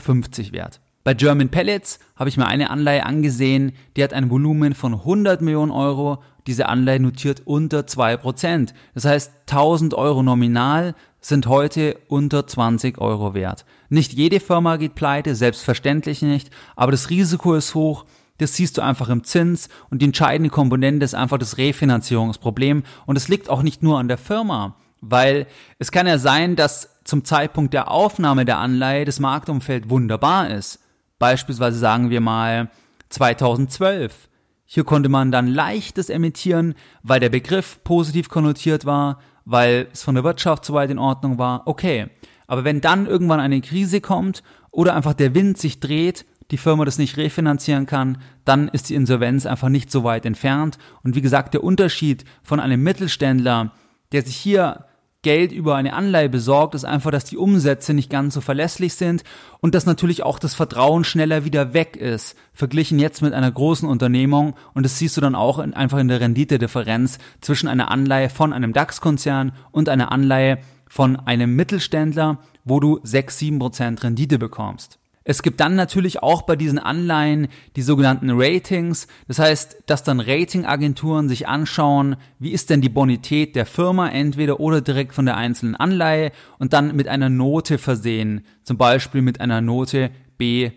wert. 0.53 0.81
Bei 1.03 1.15
German 1.15 1.49
Pellets 1.49 1.99
habe 2.15 2.29
ich 2.29 2.37
mir 2.37 2.45
eine 2.45 2.69
Anleihe 2.69 3.05
angesehen, 3.05 3.71
die 3.95 4.03
hat 4.03 4.13
ein 4.13 4.29
Volumen 4.29 4.75
von 4.75 4.93
100 4.93 5.41
Millionen 5.41 5.71
Euro. 5.71 6.21
Diese 6.45 6.69
Anleihe 6.69 6.99
notiert 6.99 7.41
unter 7.45 7.81
2%. 7.81 8.73
Das 8.93 9.05
heißt, 9.05 9.31
1000 9.49 9.95
Euro 9.95 10.21
nominal 10.21 10.93
sind 11.19 11.47
heute 11.47 11.97
unter 12.07 12.45
20 12.45 12.99
Euro 12.99 13.33
wert. 13.33 13.65
Nicht 13.89 14.13
jede 14.13 14.39
Firma 14.39 14.77
geht 14.77 14.93
pleite, 14.93 15.33
selbstverständlich 15.35 16.21
nicht, 16.21 16.51
aber 16.75 16.91
das 16.91 17.09
Risiko 17.09 17.55
ist 17.55 17.73
hoch. 17.73 18.05
Das 18.37 18.55
siehst 18.55 18.77
du 18.77 18.81
einfach 18.81 19.09
im 19.09 19.23
Zins 19.23 19.69
und 19.91 20.01
die 20.01 20.05
entscheidende 20.05 20.49
Komponente 20.49 21.05
ist 21.05 21.13
einfach 21.13 21.37
das 21.37 21.57
Refinanzierungsproblem 21.57 22.83
und 23.05 23.15
es 23.15 23.27
liegt 23.27 23.49
auch 23.49 23.61
nicht 23.61 23.83
nur 23.83 23.99
an 23.99 24.07
der 24.07 24.17
Firma, 24.17 24.77
weil 24.99 25.45
es 25.77 25.91
kann 25.91 26.07
ja 26.07 26.17
sein, 26.17 26.55
dass 26.55 26.89
zum 27.03 27.23
Zeitpunkt 27.23 27.73
der 27.73 27.91
Aufnahme 27.91 28.45
der 28.45 28.57
Anleihe 28.57 29.05
das 29.05 29.19
Marktumfeld 29.19 29.89
wunderbar 29.91 30.49
ist. 30.49 30.79
Beispielsweise 31.21 31.77
sagen 31.77 32.09
wir 32.09 32.19
mal 32.19 32.71
2012. 33.09 34.27
Hier 34.65 34.83
konnte 34.83 35.07
man 35.07 35.31
dann 35.31 35.45
leichtes 35.45 36.09
emittieren, 36.09 36.73
weil 37.03 37.19
der 37.19 37.29
Begriff 37.29 37.77
positiv 37.83 38.27
konnotiert 38.27 38.87
war, 38.87 39.19
weil 39.45 39.87
es 39.93 40.01
von 40.01 40.15
der 40.15 40.23
Wirtschaft 40.23 40.65
soweit 40.65 40.89
in 40.89 40.97
Ordnung 40.97 41.37
war. 41.37 41.67
Okay. 41.67 42.07
Aber 42.47 42.63
wenn 42.63 42.81
dann 42.81 43.05
irgendwann 43.05 43.39
eine 43.39 43.61
Krise 43.61 44.01
kommt 44.01 44.41
oder 44.71 44.95
einfach 44.95 45.13
der 45.13 45.35
Wind 45.35 45.59
sich 45.59 45.79
dreht, 45.79 46.25
die 46.49 46.57
Firma 46.57 46.85
das 46.85 46.97
nicht 46.97 47.17
refinanzieren 47.17 47.85
kann, 47.85 48.17
dann 48.43 48.67
ist 48.67 48.89
die 48.89 48.95
Insolvenz 48.95 49.45
einfach 49.45 49.69
nicht 49.69 49.91
so 49.91 50.03
weit 50.03 50.25
entfernt. 50.25 50.79
Und 51.03 51.15
wie 51.15 51.21
gesagt, 51.21 51.53
der 51.53 51.63
Unterschied 51.63 52.25
von 52.41 52.59
einem 52.59 52.81
Mittelständler, 52.81 53.73
der 54.11 54.23
sich 54.23 54.37
hier 54.37 54.85
Geld 55.23 55.51
über 55.51 55.75
eine 55.75 55.93
Anleihe 55.93 56.29
besorgt, 56.29 56.73
ist 56.73 56.83
einfach, 56.83 57.11
dass 57.11 57.25
die 57.25 57.37
Umsätze 57.37 57.93
nicht 57.93 58.09
ganz 58.09 58.33
so 58.33 58.41
verlässlich 58.41 58.95
sind 58.95 59.23
und 59.59 59.75
dass 59.75 59.85
natürlich 59.85 60.23
auch 60.23 60.39
das 60.39 60.55
Vertrauen 60.55 61.03
schneller 61.03 61.45
wieder 61.45 61.73
weg 61.73 61.95
ist, 61.95 62.35
verglichen 62.53 62.97
jetzt 62.97 63.21
mit 63.21 63.33
einer 63.33 63.51
großen 63.51 63.87
Unternehmung 63.87 64.55
und 64.73 64.83
das 64.83 64.97
siehst 64.97 65.17
du 65.17 65.21
dann 65.21 65.35
auch 65.35 65.59
in, 65.59 65.75
einfach 65.75 65.99
in 65.99 66.07
der 66.07 66.21
Renditedifferenz 66.21 67.19
zwischen 67.39 67.67
einer 67.67 67.91
Anleihe 67.91 68.29
von 68.29 68.51
einem 68.51 68.73
DAX-Konzern 68.73 69.51
und 69.71 69.89
einer 69.89 70.11
Anleihe 70.11 70.57
von 70.87 71.15
einem 71.17 71.55
Mittelständler, 71.55 72.39
wo 72.65 72.79
du 72.79 72.99
6, 73.03 73.37
7 73.37 73.59
Prozent 73.59 74.03
Rendite 74.03 74.39
bekommst. 74.39 75.00
Es 75.23 75.43
gibt 75.43 75.59
dann 75.59 75.75
natürlich 75.75 76.23
auch 76.23 76.41
bei 76.43 76.55
diesen 76.55 76.79
Anleihen 76.79 77.47
die 77.75 77.83
sogenannten 77.83 78.31
Ratings. 78.31 79.07
Das 79.27 79.37
heißt, 79.37 79.83
dass 79.85 80.03
dann 80.03 80.19
Ratingagenturen 80.19 81.29
sich 81.29 81.47
anschauen, 81.47 82.15
wie 82.39 82.51
ist 82.51 82.71
denn 82.71 82.81
die 82.81 82.89
Bonität 82.89 83.55
der 83.55 83.67
Firma 83.67 84.09
entweder 84.09 84.59
oder 84.59 84.81
direkt 84.81 85.13
von 85.13 85.25
der 85.25 85.37
einzelnen 85.37 85.75
Anleihe 85.75 86.31
und 86.57 86.73
dann 86.73 86.95
mit 86.95 87.07
einer 87.07 87.29
Note 87.29 87.77
versehen. 87.77 88.45
Zum 88.63 88.77
Beispiel 88.77 89.21
mit 89.21 89.39
einer 89.41 89.61
Note 89.61 90.09
B+. 90.37 90.71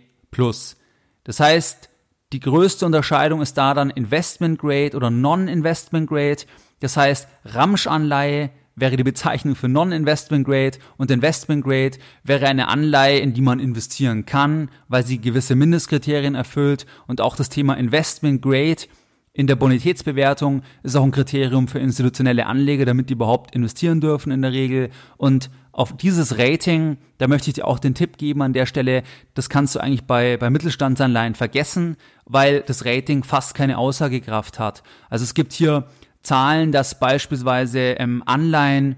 Das 1.23 1.41
heißt, 1.41 1.89
die 2.35 2.41
größte 2.41 2.85
Unterscheidung 2.85 3.41
ist 3.41 3.57
da 3.57 3.73
dann 3.73 3.91
Investment 3.91 4.59
Grade 4.59 4.97
oder 4.97 5.09
Non-Investment 5.09 6.09
Grade. 6.09 6.43
Das 6.81 6.97
heißt, 6.97 7.29
Ramsch-Anleihe 7.45 8.51
wäre 8.77 8.97
die 8.97 9.05
Bezeichnung 9.05 9.55
für 9.55 9.69
Non-Investment 9.69 10.47
Grade 10.47 10.79
und 10.97 11.11
Investment 11.11 11.65
Grade 11.65 11.99
wäre 12.23 12.47
eine 12.47 12.69
Anleihe, 12.69 13.19
in 13.19 13.35
die 13.35 13.41
man 13.41 13.61
investieren 13.61 14.27
kann, 14.27 14.71
weil 14.89 15.05
sie 15.05 15.21
gewisse 15.21 15.55
Mindestkriterien 15.55 16.35
erfüllt 16.35 16.87
und 17.07 17.21
auch 17.21 17.37
das 17.37 17.49
Thema 17.49 17.75
Investment 17.75 18.43
Grade 18.43 18.83
in 19.37 19.49
der 19.49 19.57
Bonitätsbewertung 19.57 20.63
ist 20.85 20.95
auch 20.95 21.03
ein 21.03 21.11
Kriterium 21.11 21.67
für 21.67 21.81
institutionelle 21.81 22.47
Anleger, 22.47 22.85
damit 22.85 23.11
die 23.11 23.15
überhaupt 23.15 23.53
investieren 23.53 24.01
dürfen 24.01 24.31
in 24.31 24.43
der 24.43 24.53
Regel 24.53 24.91
und 25.17 25.51
auf 25.73 25.97
dieses 25.97 26.39
Rating, 26.39 26.99
da 27.19 27.27
möchte 27.27 27.51
ich 27.51 27.55
dir 27.55 27.67
auch 27.67 27.81
den 27.81 27.95
Tipp 27.95 28.17
geben 28.17 28.43
an 28.43 28.53
der 28.53 28.67
Stelle, 28.67 29.03
das 29.35 29.49
kannst 29.49 29.75
du 29.75 29.81
eigentlich 29.81 30.05
bei, 30.05 30.37
bei 30.37 30.49
Mittelstandsanleihen 30.49 31.35
vergessen, 31.35 31.97
weil 32.27 32.61
das 32.61 32.85
Rating 32.85 33.25
fast 33.25 33.57
keine 33.57 33.77
Aussagekraft 33.77 34.61
hat. 34.61 34.85
Also 35.11 35.25
es 35.25 35.35
gibt 35.35 35.53
hier 35.53 35.89
Zahlen, 36.25 36.73
dass 36.73 36.99
beispielsweise 36.99 37.79
ähm, 37.79 38.23
Anleihen, 38.27 38.97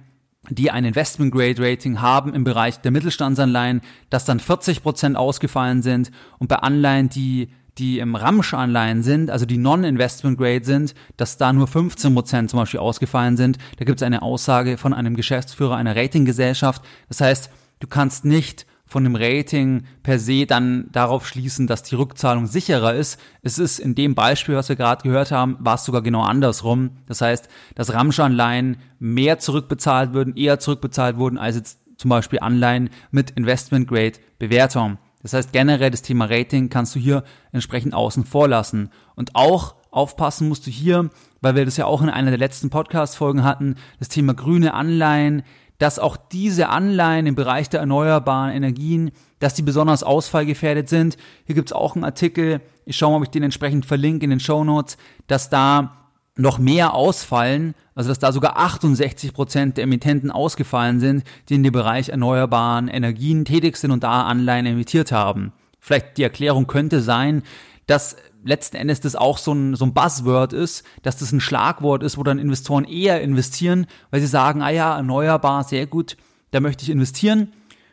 die 0.49 0.71
ein 0.71 0.85
Investment 0.85 1.33
Grade 1.33 1.57
Rating 1.59 2.01
haben 2.01 2.33
im 2.33 2.45
Bereich 2.45 2.81
der 2.81 2.93
Mittelstandsanleihen, 2.93 3.83
dass 4.11 4.25
dann 4.25 4.41
40 4.41 4.83
Prozent 4.83 5.17
ausgefallen 5.17 5.83
sind 5.83 6.11
und 6.39 6.49
bei 6.49 6.57
Anleihen, 6.57 7.09
die 7.09 7.51
die 7.79 7.99
im 7.99 8.15
Ramsch-Anleihen 8.15 9.03
sind, 9.03 9.31
also 9.31 9.45
die 9.45 9.59
Non-Investment 9.59 10.39
Grade 10.39 10.65
sind, 10.65 10.95
dass 11.17 11.37
da 11.37 11.53
nur 11.53 11.67
15 11.67 12.15
Prozent 12.15 12.51
zum 12.51 12.61
Beispiel 12.61 12.81
ausgefallen 12.81 13.37
sind. 13.37 13.59
Da 13.79 13.85
gibt 13.85 14.01
es 14.01 14.07
eine 14.07 14.23
Aussage 14.23 14.79
von 14.79 14.95
einem 14.95 15.15
Geschäftsführer 15.15 15.77
einer 15.77 15.95
Ratinggesellschaft. 15.95 16.83
Das 17.09 17.21
heißt, 17.21 17.51
du 17.81 17.87
kannst 17.87 18.25
nicht 18.25 18.67
von 18.87 19.03
dem 19.03 19.17
Rating 19.17 19.83
per 20.03 20.19
se 20.19 20.47
dann 20.47 20.89
darauf 20.93 21.27
schließen, 21.27 21.67
dass 21.67 21.83
die 21.83 21.97
Rückzahlung 21.97 22.47
sicherer 22.47 22.95
ist. 22.95 23.21
Es 23.43 23.59
ist 23.59 23.81
in 23.81 23.95
dem 23.95 24.15
Beispiel, 24.15 24.55
was 24.55 24.69
wir 24.69 24.77
gerade 24.77 25.03
gehört 25.03 25.33
haben, 25.33 25.57
war 25.59 25.75
es 25.75 25.85
sogar 25.85 26.03
genau 26.03 26.23
andersrum. 26.23 26.91
Das 27.07 27.21
heißt, 27.21 27.49
dass 27.75 27.93
Ramsch-Anleihen 27.93 28.77
mehr 29.01 29.39
zurückbezahlt 29.41 30.15
würden, 30.15 30.37
eher 30.37 30.61
zurückbezahlt 30.61 31.17
wurden 31.17 31.37
als 31.37 31.57
jetzt 31.57 31.81
zum 31.97 32.11
Beispiel 32.11 32.39
Anleihen 32.41 32.91
mit 33.11 33.31
Investment 33.33 33.89
Grade 33.89 34.19
Bewertung. 34.39 34.99
Das 35.23 35.33
heißt, 35.33 35.53
generell 35.53 35.91
das 35.91 36.03
Thema 36.03 36.27
Rating 36.27 36.69
kannst 36.69 36.95
du 36.95 37.01
hier 37.01 37.25
entsprechend 37.51 37.95
außen 37.95 38.25
vor 38.25 38.47
lassen. 38.47 38.91
Und 39.17 39.35
auch 39.35 39.75
aufpassen 39.91 40.49
musst 40.49 40.67
du 40.67 40.71
hier, 40.71 41.11
weil 41.41 41.57
wir 41.57 41.65
das 41.65 41.79
ja 41.79 41.87
auch 41.87 42.03
in 42.03 42.11
einer 42.11 42.31
der 42.31 42.39
letzten 42.39 42.71
Podcast-Folgen 42.71 43.43
hatten, 43.43 43.77
das 43.99 44.09
Thema 44.09 44.35
grüne 44.35 44.75
Anleihen, 44.75 45.43
dass 45.79 45.99
auch 45.99 46.17
diese 46.17 46.69
Anleihen 46.69 47.27
im 47.27 47.35
Bereich 47.35 47.69
der 47.69 47.81
erneuerbaren 47.81 48.53
Energien, 48.53 49.11
dass 49.39 49.55
die 49.55 49.63
besonders 49.63 50.03
ausfallgefährdet 50.03 50.89
sind. 50.89 51.17
Hier 51.45 51.55
gibt's 51.55 51.73
auch 51.73 51.95
einen 51.95 52.05
Artikel, 52.05 52.61
ich 52.85 52.97
schaue 52.97 53.11
mal, 53.11 53.17
ob 53.19 53.25
ich 53.25 53.31
den 53.31 53.43
entsprechend 53.43 53.85
verlinke 53.85 54.25
in 54.25 54.31
den 54.31 54.41
Show 54.41 54.65
Notes, 54.65 54.97
dass 55.27 55.51
da 55.51 56.07
noch 56.37 56.59
mehr 56.59 56.95
ausfallen, 56.95 57.75
also 57.95 58.11
dass 58.11 58.19
da 58.19 58.31
sogar 58.31 58.59
68 58.59 59.33
Prozent 59.33 59.77
der 59.77 59.85
Emittenten 59.85 60.31
ausgefallen 60.31 61.01
sind, 61.01 61.25
die 61.49 61.55
in 61.55 61.63
dem 61.63 61.73
Bereich 61.73 62.11
erneuerbaren 62.11 62.89
Energien 62.89 63.45
tätig 63.45 63.77
sind 63.77 63.91
und 63.91 64.05
da 64.05 64.25
Anleihen 64.25 64.67
emittiert 64.67 65.13
haben. 65.13 65.53
Vielleicht 65.81 66.19
die 66.19 66.23
Erklärung 66.23 66.67
könnte 66.67 67.01
sein, 67.01 67.43
dass 67.87 68.17
letzten 68.47 68.77
Endes 68.77 69.01
das 69.01 69.17
auch 69.17 69.39
so 69.39 69.53
ein, 69.53 69.75
so 69.75 69.85
ein 69.85 69.93
Buzzword 69.93 70.53
ist, 70.53 70.85
dass 71.03 71.17
das 71.17 71.33
ein 71.33 71.41
Schlagwort 71.41 72.03
ist, 72.03 72.17
wo 72.17 72.23
dann 72.23 72.39
Investoren 72.39 72.85
eher 72.85 73.21
investieren, 73.21 73.87
weil 74.11 74.21
sie 74.21 74.27
sagen, 74.27 74.63
ah 74.63 74.71
ja, 74.71 74.97
erneuerbar, 74.97 75.65
sehr 75.65 75.87
gut, 75.87 76.17
da 76.53 76.61
möchte 76.61 76.85
ich 76.85 76.91
investieren 76.91 77.53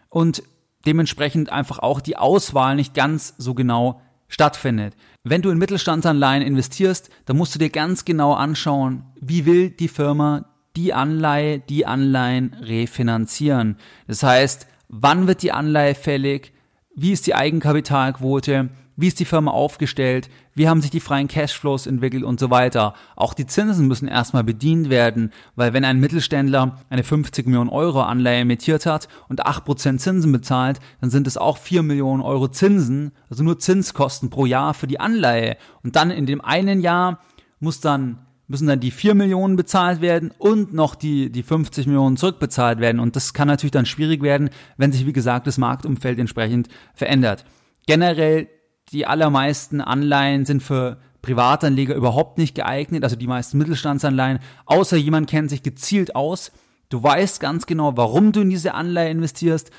und 0.09 0.43
dementsprechend 0.85 1.51
einfach 1.51 1.79
auch 1.79 2.01
die 2.01 2.17
Auswahl 2.17 2.75
nicht 2.75 2.93
ganz 2.93 3.33
so 3.37 3.53
genau 3.53 4.01
stattfindet. 4.27 4.95
Wenn 5.23 5.41
du 5.41 5.49
in 5.49 5.57
Mittelstandsanleihen 5.57 6.43
investierst, 6.43 7.09
dann 7.25 7.37
musst 7.37 7.55
du 7.55 7.59
dir 7.59 7.69
ganz 7.69 8.05
genau 8.05 8.33
anschauen, 8.33 9.03
wie 9.19 9.45
will 9.45 9.69
die 9.69 9.87
Firma 9.87 10.45
die 10.75 10.93
Anleihe, 10.93 11.59
die 11.59 11.85
Anleihen 11.85 12.55
refinanzieren. 12.61 13.77
Das 14.07 14.23
heißt, 14.23 14.67
wann 14.89 15.27
wird 15.27 15.43
die 15.43 15.51
Anleihe 15.51 15.95
fällig? 15.95 16.51
Wie 16.95 17.11
ist 17.11 17.27
die 17.27 17.35
Eigenkapitalquote? 17.35 18.69
Wie 18.95 19.07
ist 19.07 19.19
die 19.19 19.25
Firma 19.25 19.51
aufgestellt, 19.51 20.29
wie 20.55 20.67
haben 20.67 20.81
sich 20.81 20.91
die 20.91 20.99
freien 20.99 21.27
Cashflows 21.27 21.87
entwickelt 21.87 22.23
und 22.23 22.39
so 22.39 22.49
weiter. 22.49 22.93
Auch 23.15 23.33
die 23.33 23.47
Zinsen 23.47 23.87
müssen 23.87 24.07
erstmal 24.07 24.43
bedient 24.43 24.89
werden, 24.89 25.31
weil 25.55 25.73
wenn 25.73 25.85
ein 25.85 25.99
Mittelständler 25.99 26.79
eine 26.89 27.03
50 27.03 27.45
Millionen 27.47 27.69
Euro 27.69 28.01
Anleihe 28.01 28.41
emittiert 28.41 28.85
hat 28.85 29.07
und 29.29 29.45
8% 29.45 29.97
Zinsen 29.97 30.31
bezahlt, 30.31 30.79
dann 31.01 31.09
sind 31.09 31.27
es 31.27 31.37
auch 31.37 31.57
4 31.57 31.83
Millionen 31.83 32.21
Euro 32.21 32.47
Zinsen, 32.47 33.11
also 33.29 33.43
nur 33.43 33.59
Zinskosten 33.59 34.29
pro 34.29 34.45
Jahr 34.45 34.73
für 34.73 34.87
die 34.87 34.99
Anleihe. 34.99 35.57
Und 35.83 35.95
dann 35.95 36.11
in 36.11 36.25
dem 36.25 36.41
einen 36.41 36.81
Jahr 36.81 37.19
muss 37.59 37.79
dann 37.79 38.19
müssen 38.47 38.67
dann 38.67 38.79
die 38.79 38.91
4 38.91 39.15
Millionen 39.15 39.55
bezahlt 39.55 40.01
werden 40.01 40.31
und 40.37 40.73
noch 40.73 40.95
die, 40.95 41.31
die 41.31 41.43
50 41.43 41.87
Millionen 41.87 42.17
zurückbezahlt 42.17 42.79
werden. 42.79 42.99
Und 42.99 43.15
das 43.15 43.33
kann 43.33 43.47
natürlich 43.47 43.71
dann 43.71 43.85
schwierig 43.85 44.21
werden, 44.21 44.49
wenn 44.77 44.91
sich, 44.91 45.07
wie 45.07 45.13
gesagt, 45.13 45.47
das 45.47 45.57
Marktumfeld 45.57 46.19
entsprechend 46.19 46.67
verändert. 46.93 47.45
Generell 47.87 48.47
die 48.93 49.07
allermeisten 49.07 49.81
Anleihen 49.81 50.45
sind 50.45 50.61
für 50.61 50.97
Privatanleger 51.21 51.95
überhaupt 51.95 52.37
nicht 52.37 52.53
geeignet, 52.53 53.03
also 53.03 53.15
die 53.15 53.27
meisten 53.27 53.57
Mittelstandsanleihen, 53.57 54.39
außer 54.65 54.97
jemand 54.97 55.29
kennt 55.29 55.49
sich 55.49 55.63
gezielt 55.63 56.15
aus. 56.15 56.51
Du 56.89 57.01
weißt 57.01 57.39
ganz 57.39 57.65
genau, 57.65 57.97
warum 57.97 58.31
du 58.31 58.41
in 58.41 58.49
diese 58.49 58.73
Anleihe 58.73 59.09
investierst, 59.09 59.71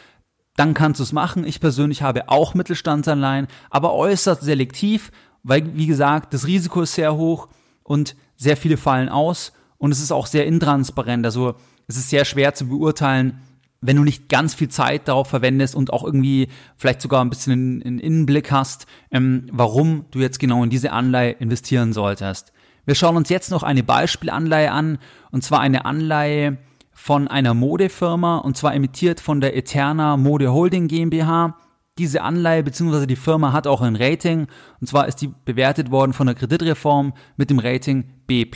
dann 0.56 0.74
kannst 0.74 1.00
du 1.00 1.04
es 1.04 1.12
machen. 1.12 1.44
Ich 1.44 1.60
persönlich 1.60 2.02
habe 2.02 2.28
auch 2.28 2.54
Mittelstandsanleihen, 2.54 3.46
aber 3.70 3.92
äußerst 3.94 4.42
selektiv, 4.42 5.12
weil, 5.42 5.76
wie 5.76 5.86
gesagt, 5.86 6.32
das 6.32 6.46
Risiko 6.46 6.82
ist 6.82 6.94
sehr 6.94 7.14
hoch 7.14 7.48
und 7.82 8.16
sehr 8.36 8.56
viele 8.56 8.76
fallen 8.76 9.08
aus 9.08 9.52
und 9.78 9.92
es 9.92 10.00
ist 10.00 10.12
auch 10.12 10.26
sehr 10.26 10.46
intransparent. 10.46 11.24
Also 11.24 11.54
es 11.86 11.96
ist 11.96 12.10
sehr 12.10 12.24
schwer 12.24 12.54
zu 12.54 12.68
beurteilen, 12.68 13.40
wenn 13.86 13.96
du 13.96 14.04
nicht 14.04 14.28
ganz 14.28 14.54
viel 14.54 14.68
Zeit 14.68 15.08
darauf 15.08 15.28
verwendest 15.28 15.74
und 15.74 15.92
auch 15.92 16.04
irgendwie 16.04 16.48
vielleicht 16.76 17.02
sogar 17.02 17.22
ein 17.22 17.30
bisschen 17.30 17.82
einen 17.84 17.98
Innenblick 17.98 18.50
hast, 18.50 18.86
ähm, 19.10 19.46
warum 19.52 20.06
du 20.10 20.20
jetzt 20.20 20.38
genau 20.38 20.64
in 20.64 20.70
diese 20.70 20.92
Anleihe 20.92 21.32
investieren 21.32 21.92
solltest. 21.92 22.52
Wir 22.86 22.94
schauen 22.94 23.16
uns 23.16 23.28
jetzt 23.28 23.50
noch 23.50 23.62
eine 23.62 23.82
Beispielanleihe 23.82 24.70
an, 24.70 24.98
und 25.30 25.44
zwar 25.44 25.60
eine 25.60 25.84
Anleihe 25.84 26.58
von 26.92 27.28
einer 27.28 27.54
Modefirma, 27.54 28.38
und 28.38 28.56
zwar 28.56 28.74
emittiert 28.74 29.20
von 29.20 29.40
der 29.40 29.56
Eterna 29.56 30.16
Mode 30.16 30.52
Holding 30.52 30.88
GmbH. 30.88 31.58
Diese 31.98 32.22
Anleihe 32.22 32.62
bzw. 32.62 33.06
die 33.06 33.16
Firma 33.16 33.52
hat 33.52 33.66
auch 33.66 33.82
ein 33.82 33.96
Rating, 33.96 34.46
und 34.80 34.86
zwar 34.86 35.06
ist 35.08 35.16
die 35.16 35.30
bewertet 35.44 35.90
worden 35.90 36.12
von 36.12 36.26
der 36.26 36.36
Kreditreform 36.36 37.12
mit 37.36 37.50
dem 37.50 37.58
Rating 37.58 38.04
B+ 38.26 38.46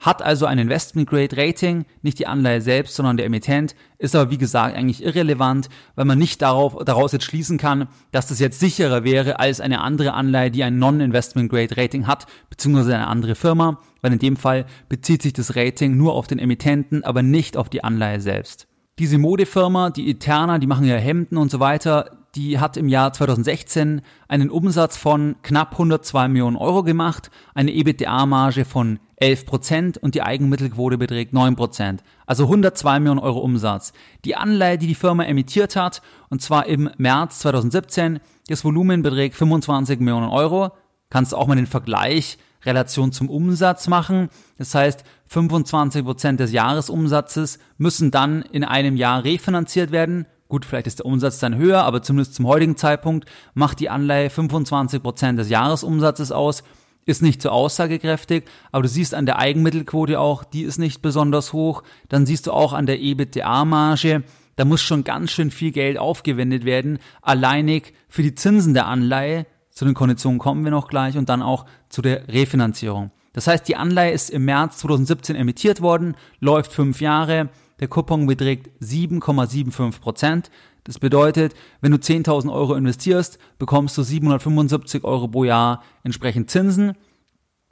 hat 0.00 0.22
also 0.22 0.46
ein 0.46 0.58
Investment 0.58 1.08
Grade 1.08 1.36
Rating, 1.36 1.84
nicht 2.00 2.18
die 2.18 2.26
Anleihe 2.26 2.62
selbst, 2.62 2.96
sondern 2.96 3.18
der 3.18 3.26
Emittent, 3.26 3.74
ist 3.98 4.16
aber 4.16 4.30
wie 4.30 4.38
gesagt 4.38 4.74
eigentlich 4.74 5.04
irrelevant, 5.04 5.68
weil 5.94 6.06
man 6.06 6.18
nicht 6.18 6.40
darauf, 6.40 6.74
daraus 6.84 7.12
jetzt 7.12 7.26
schließen 7.26 7.58
kann, 7.58 7.86
dass 8.10 8.26
das 8.26 8.38
jetzt 8.38 8.58
sicherer 8.58 9.04
wäre 9.04 9.38
als 9.38 9.60
eine 9.60 9.82
andere 9.82 10.14
Anleihe, 10.14 10.50
die 10.50 10.64
ein 10.64 10.78
Non-Investment 10.78 11.50
Grade 11.50 11.76
Rating 11.76 12.06
hat, 12.06 12.26
beziehungsweise 12.48 12.94
eine 12.94 13.08
andere 13.08 13.34
Firma, 13.34 13.78
weil 14.00 14.14
in 14.14 14.18
dem 14.18 14.36
Fall 14.36 14.64
bezieht 14.88 15.20
sich 15.20 15.34
das 15.34 15.54
Rating 15.54 15.98
nur 15.98 16.14
auf 16.14 16.26
den 16.26 16.38
Emittenten, 16.38 17.04
aber 17.04 17.22
nicht 17.22 17.58
auf 17.58 17.68
die 17.68 17.84
Anleihe 17.84 18.22
selbst. 18.22 18.66
Diese 18.98 19.18
Modefirma, 19.18 19.90
die 19.90 20.10
Eterna, 20.10 20.58
die 20.58 20.66
machen 20.66 20.86
ja 20.86 20.96
Hemden 20.96 21.36
und 21.36 21.50
so 21.50 21.60
weiter, 21.60 22.19
die 22.34 22.58
hat 22.58 22.76
im 22.76 22.88
Jahr 22.88 23.12
2016 23.12 24.02
einen 24.28 24.50
Umsatz 24.50 24.96
von 24.96 25.36
knapp 25.42 25.72
102 25.72 26.28
Millionen 26.28 26.56
Euro 26.56 26.82
gemacht, 26.82 27.30
eine 27.54 27.72
EBITDA-Marge 27.72 28.64
von 28.64 29.00
11 29.16 29.46
Prozent 29.46 29.98
und 29.98 30.14
die 30.14 30.22
Eigenmittelquote 30.22 30.96
beträgt 30.96 31.32
9 31.32 31.56
Prozent. 31.56 32.02
Also 32.26 32.44
102 32.44 33.00
Millionen 33.00 33.20
Euro 33.20 33.40
Umsatz. 33.40 33.92
Die 34.24 34.36
Anleihe, 34.36 34.78
die 34.78 34.86
die 34.86 34.94
Firma 34.94 35.24
emittiert 35.24 35.76
hat, 35.76 36.02
und 36.28 36.40
zwar 36.40 36.66
im 36.66 36.90
März 36.96 37.40
2017, 37.40 38.20
das 38.48 38.64
Volumen 38.64 39.02
beträgt 39.02 39.36
25 39.36 40.00
Millionen 40.00 40.28
Euro. 40.28 40.70
Kannst 41.10 41.34
auch 41.34 41.46
mal 41.46 41.56
den 41.56 41.66
Vergleich 41.66 42.38
Relation 42.64 43.12
zum 43.12 43.28
Umsatz 43.28 43.88
machen. 43.88 44.28
Das 44.58 44.74
heißt, 44.74 45.04
25 45.26 46.04
Prozent 46.04 46.40
des 46.40 46.52
Jahresumsatzes 46.52 47.58
müssen 47.78 48.10
dann 48.10 48.42
in 48.42 48.64
einem 48.64 48.96
Jahr 48.96 49.24
refinanziert 49.24 49.92
werden. 49.92 50.26
Gut, 50.50 50.64
vielleicht 50.64 50.88
ist 50.88 50.98
der 50.98 51.06
Umsatz 51.06 51.38
dann 51.38 51.56
höher, 51.56 51.84
aber 51.84 52.02
zumindest 52.02 52.34
zum 52.34 52.48
heutigen 52.48 52.76
Zeitpunkt 52.76 53.30
macht 53.54 53.78
die 53.78 53.88
Anleihe 53.88 54.30
25 54.30 55.00
Prozent 55.00 55.38
des 55.38 55.48
Jahresumsatzes 55.48 56.32
aus, 56.32 56.64
ist 57.06 57.22
nicht 57.22 57.40
so 57.40 57.50
aussagekräftig, 57.50 58.46
aber 58.72 58.82
du 58.82 58.88
siehst 58.88 59.14
an 59.14 59.26
der 59.26 59.38
Eigenmittelquote 59.38 60.18
auch, 60.18 60.42
die 60.42 60.62
ist 60.62 60.78
nicht 60.78 61.02
besonders 61.02 61.52
hoch. 61.52 61.84
Dann 62.08 62.26
siehst 62.26 62.48
du 62.48 62.52
auch 62.52 62.72
an 62.72 62.86
der 62.86 62.98
EBITDA-Marge, 62.98 64.24
da 64.56 64.64
muss 64.64 64.82
schon 64.82 65.04
ganz 65.04 65.30
schön 65.30 65.52
viel 65.52 65.70
Geld 65.70 65.98
aufgewendet 65.98 66.64
werden, 66.64 66.98
alleinig 67.22 67.94
für 68.08 68.24
die 68.24 68.34
Zinsen 68.34 68.74
der 68.74 68.88
Anleihe, 68.88 69.46
zu 69.70 69.84
den 69.84 69.94
Konditionen 69.94 70.40
kommen 70.40 70.64
wir 70.64 70.72
noch 70.72 70.88
gleich 70.88 71.16
und 71.16 71.28
dann 71.28 71.42
auch 71.42 71.64
zu 71.90 72.02
der 72.02 72.26
Refinanzierung. 72.26 73.12
Das 73.34 73.46
heißt, 73.46 73.68
die 73.68 73.76
Anleihe 73.76 74.10
ist 74.10 74.30
im 74.30 74.46
März 74.46 74.78
2017 74.78 75.36
emittiert 75.36 75.80
worden, 75.80 76.16
läuft 76.40 76.72
fünf 76.72 77.00
Jahre, 77.00 77.50
der 77.80 77.88
Coupon 77.88 78.26
beträgt 78.26 78.70
7,75 78.82 80.00
Prozent. 80.00 80.50
Das 80.84 80.98
bedeutet, 80.98 81.54
wenn 81.80 81.92
du 81.92 81.98
10.000 81.98 82.52
Euro 82.52 82.74
investierst, 82.74 83.38
bekommst 83.58 83.96
du 83.98 84.02
775 84.02 85.04
Euro 85.04 85.28
pro 85.28 85.44
Jahr 85.44 85.82
entsprechend 86.04 86.50
Zinsen 86.50 86.94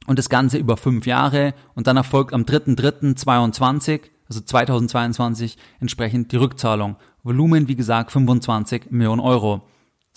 und 0.07 0.19
das 0.19 0.29
Ganze 0.29 0.59
über 0.59 0.77
fünf 0.77 1.07
Jahre 1.07 1.55
und 1.75 1.87
dann 1.87 1.97
erfolgt 1.97 2.33
am 2.33 2.43
3.3.22, 2.43 4.01
also 4.29 4.41
2022, 4.41 5.57
entsprechend 5.81 6.33
die 6.33 6.37
Rückzahlung. 6.37 6.97
Volumen, 7.23 7.69
wie 7.69 7.77
gesagt, 7.77 8.11
25 8.13 8.91
Millionen 8.91 9.21
Euro. 9.21 9.63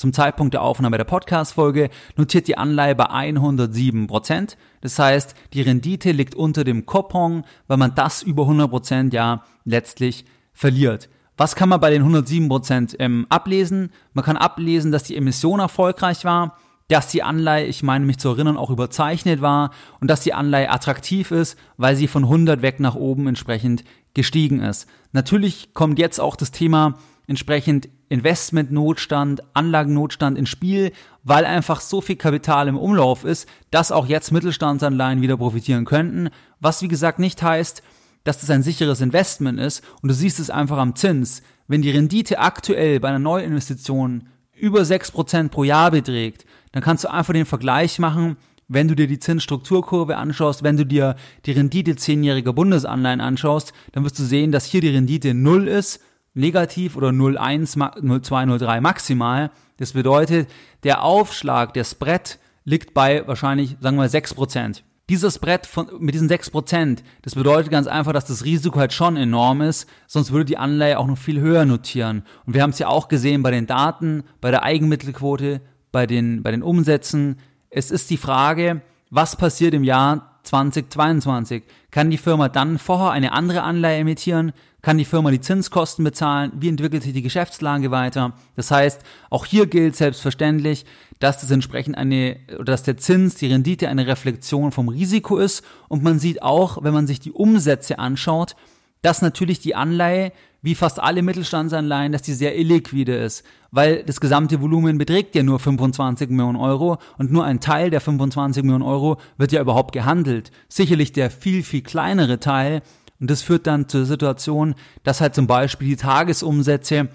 Zum 0.02 0.14
Zeitpunkt 0.14 0.56
der 0.56 0.64
Aufnahme 0.64 0.98
der 0.98 1.04
Podcast-Folge 1.04 1.92
notiert 2.18 2.48
die 2.48 2.58
Anleihe 2.58 2.96
bei 2.96 3.12
107 3.12 4.08
Prozent. 4.08 4.58
Das 4.82 4.98
heißt, 4.98 5.36
die 5.54 5.62
Rendite 5.62 6.12
liegt 6.12 6.34
unter 6.34 6.64
dem 6.64 6.88
Coupon, 6.88 7.44
weil 7.68 7.78
man 7.78 7.94
das 7.94 8.24
über 8.24 8.42
100 8.42 8.68
Prozent 8.68 9.14
ja 9.14 9.44
letztlich 9.64 10.26
verliert. 10.54 11.08
Was 11.38 11.56
kann 11.56 11.70
man 11.70 11.80
bei 11.80 11.92
den 11.92 12.02
107 12.02 12.50
Prozent 12.50 12.96
ähm, 12.98 13.28
ablesen? 13.30 13.92
Man 14.14 14.26
kann 14.26 14.38
ablesen, 14.38 14.92
dass 14.92 15.04
die 15.04 15.16
Emission 15.16 15.60
erfolgreich 15.60 16.26
war, 16.26 16.58
dass 16.88 17.10
die 17.10 17.22
Anleihe, 17.22 17.68
ich 17.68 17.84
meine 17.84 18.04
mich 18.04 18.18
zu 18.18 18.30
erinnern, 18.30 18.58
auch 18.58 18.72
überzeichnet 18.72 19.40
war 19.40 19.70
und 20.00 20.10
dass 20.10 20.22
die 20.22 20.34
Anleihe 20.34 20.72
attraktiv 20.72 21.30
ist, 21.30 21.60
weil 21.78 21.96
sie 21.96 22.08
von 22.08 22.24
100 22.24 22.64
weg 22.64 22.80
nach 22.80 22.96
oben 22.96 23.28
entsprechend 23.28 23.84
gestiegen 24.16 24.62
ist. 24.62 24.90
Natürlich 25.12 25.76
kommt 25.76 26.00
jetzt 26.00 26.20
auch 26.20 26.36
das 26.36 26.50
Thema 26.50 26.98
entsprechend 27.32 27.88
Investmentnotstand, 28.10 29.42
Anlagennotstand 29.54 30.38
ins 30.38 30.50
Spiel, 30.50 30.92
weil 31.24 31.46
einfach 31.46 31.80
so 31.80 32.02
viel 32.02 32.18
Kapital 32.18 32.68
im 32.68 32.78
Umlauf 32.78 33.24
ist, 33.24 33.48
dass 33.72 33.94
auch 33.94 34.06
jetzt 34.06 34.34
Mittelstandsanleihen 34.34 35.22
wieder 35.22 35.38
profitieren 35.38 35.86
könnten. 35.86 36.30
Was 36.60 36.82
wie 36.82 36.90
gesagt 36.90 37.20
nicht 37.20 37.42
heißt, 37.42 37.84
dass 38.26 38.42
das 38.42 38.50
ein 38.50 38.64
sicheres 38.64 39.00
Investment 39.00 39.62
ist 39.62 39.82
und 40.02 40.10
du 40.10 40.14
siehst 40.14 40.42
es 40.42 40.50
einfach 40.50 40.78
am 40.78 40.94
Zins. 40.98 41.42
Wenn 41.70 41.82
die 41.82 41.92
Rendite 41.92 42.40
aktuell 42.40 43.00
bei 43.00 43.08
einer 43.08 43.18
Neuinvestition 43.18 44.28
über 44.54 44.82
6% 44.82 45.48
pro 45.48 45.64
Jahr 45.64 45.92
beträgt, 45.92 46.46
dann 46.74 46.84
kannst 46.84 47.06
du 47.06 47.12
einfach 47.12 47.32
den 47.32 47.46
Vergleich 47.46 47.98
machen, 47.98 48.36
wenn 48.68 48.90
du 48.90 48.96
dir 48.96 49.08
die 49.08 49.20
Zinsstrukturkurve 49.20 50.18
anschaust, 50.18 50.64
wenn 50.64 50.76
du 50.76 50.86
dir 50.86 51.16
die 51.46 51.54
Rendite 51.54 51.96
zehnjähriger 51.96 52.52
Bundesanleihen 52.52 53.22
anschaust, 53.22 53.72
dann 53.94 54.04
wirst 54.04 54.20
du 54.20 54.24
sehen, 54.24 54.52
dass 54.52 54.66
hier 54.66 54.82
die 54.82 54.90
Rendite 54.90 55.34
null 55.34 55.70
ist 55.70 56.02
negativ 56.34 56.96
oder 56.96 57.10
0,1, 57.10 57.78
0,2, 57.78 58.46
0,3 58.46 58.82
maximal. 58.82 59.52
Das 59.78 59.94
bedeutet, 59.94 60.50
der 60.84 61.04
Aufschlag, 61.04 61.74
der 61.74 61.84
Spread 61.84 62.40
liegt 62.64 62.94
bei 62.94 63.28
wahrscheinlich, 63.28 63.78
sagen 63.80 63.98
wir 63.98 64.04
mal, 64.04 64.08
6%. 64.08 64.84
Dieses 65.10 65.36
Spread 65.36 65.66
von, 65.66 65.90
mit 66.00 66.16
diesen 66.16 66.30
6%, 66.30 67.00
das 67.22 67.36
bedeutet 67.36 67.70
ganz 67.70 67.88
einfach, 67.88 68.14
dass 68.14 68.26
das 68.26 68.46
Risiko 68.46 68.80
halt 68.80 68.94
schon 68.94 69.18
enorm 69.18 69.62
ist, 69.62 69.90
sonst 70.08 70.32
würde 70.32 70.46
die 70.46 70.58
Anleihe 70.58 70.98
auch 70.98 71.08
noch 71.08 71.18
viel 71.18 71.42
höher 71.42 71.66
notieren. 71.66 72.24
Und 72.46 72.54
wir 72.54 72.62
haben 72.62 72.70
es 72.70 72.80
ja 72.80 72.88
auch 72.88 73.10
gesehen 73.10 73.44
bei 73.44 73.52
den 73.52 73.68
Daten, 73.68 74.24
bei 74.40 74.52
der 74.52 74.64
Eigenmittelquote, 74.64 75.62
bei 75.92 76.08
den, 76.08 76.44
bei 76.44 76.52
den 76.52 76.64
Umsätzen. 76.64 77.40
Es 77.70 77.92
ist 77.92 78.10
die 78.10 78.18
Frage, 78.18 78.82
was 79.10 79.36
passiert 79.36 79.74
im 79.74 79.84
Jahr 79.84 80.31
2022? 80.44 81.64
Kann 81.92 82.10
die 82.10 82.18
Firma 82.18 82.50
dann 82.50 82.78
vorher 82.78 83.12
eine 83.12 83.34
andere 83.34 83.64
Anleihe 83.64 84.00
emittieren? 84.00 84.54
Kann 84.82 84.98
die 84.98 85.06
Firma 85.06 85.30
die 85.30 85.42
Zinskosten 85.42 86.04
bezahlen? 86.04 86.52
Wie 86.56 86.70
entwickelt 86.70 87.04
sich 87.04 87.14
die 87.14 87.22
Geschäftslage 87.22 87.92
weiter? 87.92 88.34
Das 88.56 88.72
heißt, 88.72 89.02
auch 89.30 89.46
hier 89.46 89.68
gilt 89.68 89.96
selbstverständlich, 89.96 90.86
dass 91.20 91.42
das 91.42 91.52
entsprechend 91.52 91.98
eine, 91.98 92.38
dass 92.66 92.84
der 92.84 92.98
Zins, 92.98 93.36
die 93.36 93.48
Rendite 93.48 93.90
eine 93.90 94.08
Reflexion 94.08 94.72
vom 94.72 94.90
Risiko 94.90 95.38
ist. 95.38 95.64
Und 95.88 96.04
man 96.04 96.18
sieht 96.20 96.42
auch, 96.42 96.84
wenn 96.84 96.94
man 96.94 97.08
sich 97.08 97.20
die 97.20 97.32
Umsätze 97.32 98.00
anschaut, 98.00 98.56
dass 99.02 99.22
natürlich 99.22 99.60
die 99.60 99.76
Anleihe, 99.76 100.32
wie 100.62 100.76
fast 100.76 101.00
alle 101.00 101.22
Mittelstandsanleihen, 101.22 102.12
dass 102.12 102.22
die 102.22 102.34
sehr 102.34 102.58
illiquide 102.58 103.16
ist, 103.16 103.44
weil 103.72 104.04
das 104.04 104.22
gesamte 104.22 104.62
Volumen 104.62 104.98
beträgt 104.98 105.36
ja 105.36 105.44
nur 105.44 105.60
25 105.60 106.30
Millionen 106.30 106.58
Euro 106.58 106.98
und 107.18 107.32
nur 107.32 107.46
ein 107.46 107.60
Teil 107.60 107.90
der 107.90 108.02
25 108.02 108.64
Millionen 108.64 108.84
Euro 108.84 109.18
wird 109.38 109.52
ja 109.52 109.62
überhaupt 109.62 109.92
gehandelt. 109.94 110.52
Sicherlich 110.68 111.14
der 111.14 111.32
viel, 111.32 111.64
viel 111.64 111.82
kleinere 111.82 112.40
Teil 112.40 112.84
und 113.20 113.30
das 113.32 113.42
führt 113.42 113.68
dann 113.68 113.88
zur 113.88 114.06
Situation, 114.06 114.76
dass 115.04 115.22
halt 115.22 115.36
zum 115.36 115.48
Beispiel 115.48 115.90
die 115.90 115.96
Tagesumsätze 115.96 117.10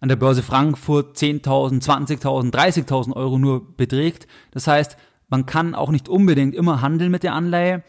an 0.00 0.08
der 0.08 0.16
Börse 0.16 0.42
Frankfurt 0.42 1.16
10.000, 1.16 1.82
20.000, 1.82 2.52
30.000 2.52 3.14
Euro 3.14 3.38
nur 3.38 3.76
beträgt. 3.76 4.26
Das 4.50 4.66
heißt, 4.66 4.96
man 5.28 5.46
kann 5.46 5.74
auch 5.74 5.90
nicht 5.90 6.08
unbedingt 6.08 6.54
immer 6.54 6.82
handeln 6.82 7.10
mit 7.10 7.22
der 7.22 7.34
Anleihe, 7.34 7.84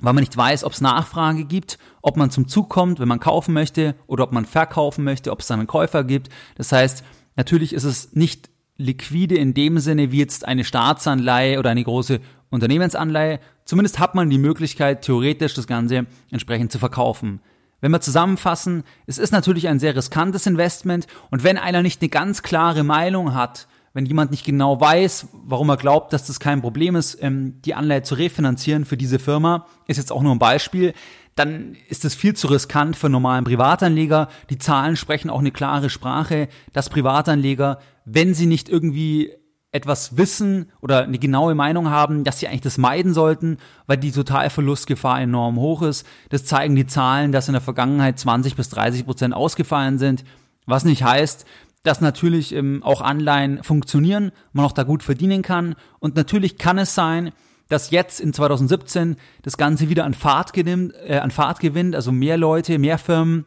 weil 0.00 0.12
man 0.12 0.22
nicht 0.22 0.36
weiß, 0.36 0.64
ob 0.64 0.72
es 0.72 0.80
Nachfrage 0.80 1.44
gibt, 1.44 1.78
ob 2.02 2.16
man 2.16 2.30
zum 2.30 2.48
Zug 2.48 2.68
kommt, 2.68 3.00
wenn 3.00 3.08
man 3.08 3.20
kaufen 3.20 3.54
möchte 3.54 3.94
oder 4.06 4.24
ob 4.24 4.32
man 4.32 4.44
verkaufen 4.44 5.04
möchte, 5.04 5.30
ob 5.30 5.40
es 5.40 5.46
dann 5.46 5.60
einen 5.60 5.66
Käufer 5.66 6.04
gibt. 6.04 6.28
Das 6.56 6.72
heißt, 6.72 7.04
natürlich 7.36 7.72
ist 7.72 7.84
es 7.84 8.12
nicht 8.14 8.50
liquide 8.76 9.36
in 9.36 9.54
dem 9.54 9.78
Sinne 9.78 10.10
wie 10.10 10.18
jetzt 10.18 10.46
eine 10.46 10.64
Staatsanleihe 10.64 11.58
oder 11.58 11.70
eine 11.70 11.84
große 11.84 12.20
Unternehmensanleihe. 12.50 13.40
Zumindest 13.64 13.98
hat 13.98 14.14
man 14.14 14.30
die 14.30 14.38
Möglichkeit, 14.38 15.02
theoretisch 15.02 15.54
das 15.54 15.66
Ganze 15.66 16.06
entsprechend 16.30 16.72
zu 16.72 16.78
verkaufen. 16.78 17.40
Wenn 17.80 17.92
wir 17.92 18.00
zusammenfassen, 18.00 18.82
es 19.06 19.18
ist 19.18 19.32
natürlich 19.32 19.68
ein 19.68 19.78
sehr 19.78 19.94
riskantes 19.94 20.46
Investment 20.46 21.06
und 21.30 21.44
wenn 21.44 21.58
einer 21.58 21.82
nicht 21.82 22.00
eine 22.00 22.08
ganz 22.08 22.42
klare 22.42 22.82
Meinung 22.82 23.34
hat, 23.34 23.68
wenn 23.94 24.06
jemand 24.06 24.32
nicht 24.32 24.44
genau 24.44 24.80
weiß, 24.80 25.28
warum 25.32 25.70
er 25.70 25.76
glaubt, 25.76 26.12
dass 26.12 26.26
das 26.26 26.40
kein 26.40 26.60
Problem 26.60 26.96
ist, 26.96 27.16
ähm, 27.22 27.62
die 27.62 27.74
Anleihe 27.74 28.02
zu 28.02 28.16
refinanzieren 28.16 28.84
für 28.84 28.96
diese 28.96 29.20
Firma, 29.20 29.66
ist 29.86 29.96
jetzt 29.96 30.12
auch 30.12 30.22
nur 30.22 30.34
ein 30.34 30.40
Beispiel, 30.40 30.92
dann 31.36 31.76
ist 31.88 32.04
es 32.04 32.14
viel 32.14 32.34
zu 32.34 32.48
riskant 32.48 32.96
für 32.96 33.08
normalen 33.08 33.44
Privatanleger. 33.44 34.28
Die 34.50 34.58
Zahlen 34.58 34.96
sprechen 34.96 35.30
auch 35.30 35.40
eine 35.40 35.50
klare 35.50 35.90
Sprache, 35.90 36.48
dass 36.72 36.90
Privatanleger, 36.90 37.78
wenn 38.04 38.34
sie 38.34 38.46
nicht 38.46 38.68
irgendwie 38.68 39.32
etwas 39.72 40.16
wissen 40.16 40.70
oder 40.80 41.02
eine 41.02 41.18
genaue 41.18 41.56
Meinung 41.56 41.90
haben, 41.90 42.22
dass 42.22 42.38
sie 42.38 42.46
eigentlich 42.46 42.60
das 42.60 42.78
meiden 42.78 43.12
sollten, 43.12 43.58
weil 43.86 43.96
die 43.96 44.12
Totalverlustgefahr 44.12 45.20
enorm 45.20 45.56
hoch 45.56 45.82
ist. 45.82 46.06
Das 46.30 46.44
zeigen 46.44 46.76
die 46.76 46.86
Zahlen, 46.86 47.32
dass 47.32 47.48
in 47.48 47.54
der 47.54 47.60
Vergangenheit 47.60 48.18
20 48.18 48.54
bis 48.54 48.68
30 48.68 49.04
Prozent 49.04 49.34
ausgefallen 49.34 49.98
sind, 49.98 50.24
was 50.66 50.84
nicht 50.84 51.02
heißt, 51.02 51.44
dass 51.84 52.00
natürlich 52.00 52.52
ähm, 52.52 52.82
auch 52.82 53.00
Anleihen 53.00 53.62
funktionieren, 53.62 54.32
man 54.52 54.64
auch 54.64 54.72
da 54.72 54.82
gut 54.82 55.04
verdienen 55.04 55.42
kann. 55.42 55.76
Und 56.00 56.16
natürlich 56.16 56.58
kann 56.58 56.78
es 56.78 56.94
sein, 56.94 57.30
dass 57.68 57.90
jetzt 57.90 58.20
in 58.20 58.32
2017 58.32 59.16
das 59.42 59.56
Ganze 59.56 59.88
wieder 59.88 60.04
an 60.04 60.14
Fahrt, 60.14 60.52
gewinnt, 60.52 60.94
äh, 61.06 61.18
an 61.18 61.30
Fahrt 61.30 61.60
gewinnt, 61.60 61.94
also 61.94 62.10
mehr 62.10 62.36
Leute, 62.36 62.78
mehr 62.78 62.98
Firmen 62.98 63.46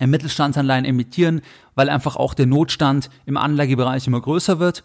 äh, 0.00 0.06
Mittelstandsanleihen 0.06 0.86
emittieren, 0.86 1.42
weil 1.74 1.90
einfach 1.90 2.16
auch 2.16 2.32
der 2.32 2.46
Notstand 2.46 3.10
im 3.26 3.36
Anlagebereich 3.36 4.06
immer 4.06 4.20
größer 4.20 4.58
wird 4.58 4.82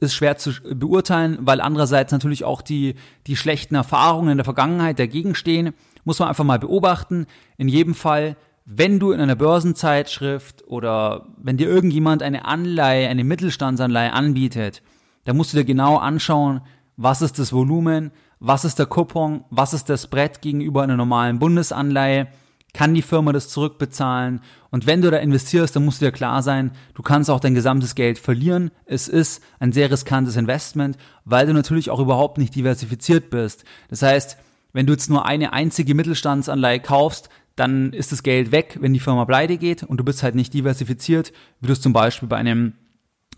ist 0.00 0.14
schwer 0.14 0.36
zu 0.38 0.52
beurteilen, 0.62 1.38
weil 1.40 1.60
andererseits 1.60 2.12
natürlich 2.12 2.44
auch 2.44 2.62
die, 2.62 2.94
die 3.26 3.36
schlechten 3.36 3.74
Erfahrungen 3.74 4.30
in 4.30 4.38
der 4.38 4.44
Vergangenheit 4.44 4.98
dagegen 4.98 5.34
stehen. 5.34 5.74
Muss 6.04 6.18
man 6.18 6.28
einfach 6.28 6.44
mal 6.44 6.58
beobachten. 6.58 7.26
In 7.56 7.68
jedem 7.68 7.94
Fall, 7.94 8.36
wenn 8.70 8.98
du 8.98 9.12
in 9.12 9.20
einer 9.20 9.34
Börsenzeitschrift 9.34 10.62
oder 10.66 11.26
wenn 11.38 11.56
dir 11.56 11.68
irgendjemand 11.68 12.22
eine 12.22 12.44
Anleihe, 12.44 13.08
eine 13.08 13.24
Mittelstandsanleihe 13.24 14.12
anbietet, 14.12 14.82
dann 15.24 15.38
musst 15.38 15.54
du 15.54 15.56
dir 15.56 15.64
genau 15.64 15.96
anschauen, 15.96 16.60
was 16.98 17.22
ist 17.22 17.38
das 17.38 17.54
Volumen, 17.54 18.10
was 18.40 18.66
ist 18.66 18.78
der 18.78 18.84
Coupon, 18.84 19.44
was 19.48 19.72
ist 19.72 19.88
das 19.88 20.08
Brett 20.08 20.42
gegenüber 20.42 20.82
einer 20.82 20.96
normalen 20.96 21.38
Bundesanleihe 21.38 22.28
kann 22.74 22.94
die 22.94 23.02
Firma 23.02 23.32
das 23.32 23.48
zurückbezahlen? 23.48 24.40
Und 24.70 24.86
wenn 24.86 25.00
du 25.00 25.10
da 25.10 25.16
investierst, 25.16 25.74
dann 25.74 25.86
musst 25.86 26.02
du 26.02 26.04
dir 26.04 26.12
klar 26.12 26.42
sein, 26.42 26.72
du 26.94 27.02
kannst 27.02 27.30
auch 27.30 27.40
dein 27.40 27.54
gesamtes 27.54 27.94
Geld 27.94 28.18
verlieren. 28.18 28.70
Es 28.84 29.08
ist 29.08 29.42
ein 29.58 29.72
sehr 29.72 29.90
riskantes 29.90 30.36
Investment, 30.36 30.98
weil 31.24 31.46
du 31.46 31.54
natürlich 31.54 31.88
auch 31.88 32.00
überhaupt 32.00 32.36
nicht 32.36 32.54
diversifiziert 32.54 33.30
bist. 33.30 33.64
Das 33.88 34.02
heißt, 34.02 34.36
wenn 34.74 34.86
du 34.86 34.92
jetzt 34.92 35.08
nur 35.08 35.24
eine 35.24 35.54
einzige 35.54 35.94
Mittelstandsanleihe 35.94 36.80
kaufst, 36.80 37.30
dann 37.58 37.92
ist 37.92 38.12
das 38.12 38.22
Geld 38.22 38.52
weg, 38.52 38.78
wenn 38.80 38.92
die 38.92 39.00
Firma 39.00 39.24
pleite 39.24 39.58
geht 39.58 39.82
und 39.82 39.98
du 39.98 40.04
bist 40.04 40.22
halt 40.22 40.34
nicht 40.34 40.54
diversifiziert, 40.54 41.32
wie 41.60 41.66
du 41.66 41.72
es 41.72 41.80
zum 41.80 41.92
Beispiel 41.92 42.28
bei 42.28 42.36
einem 42.36 42.74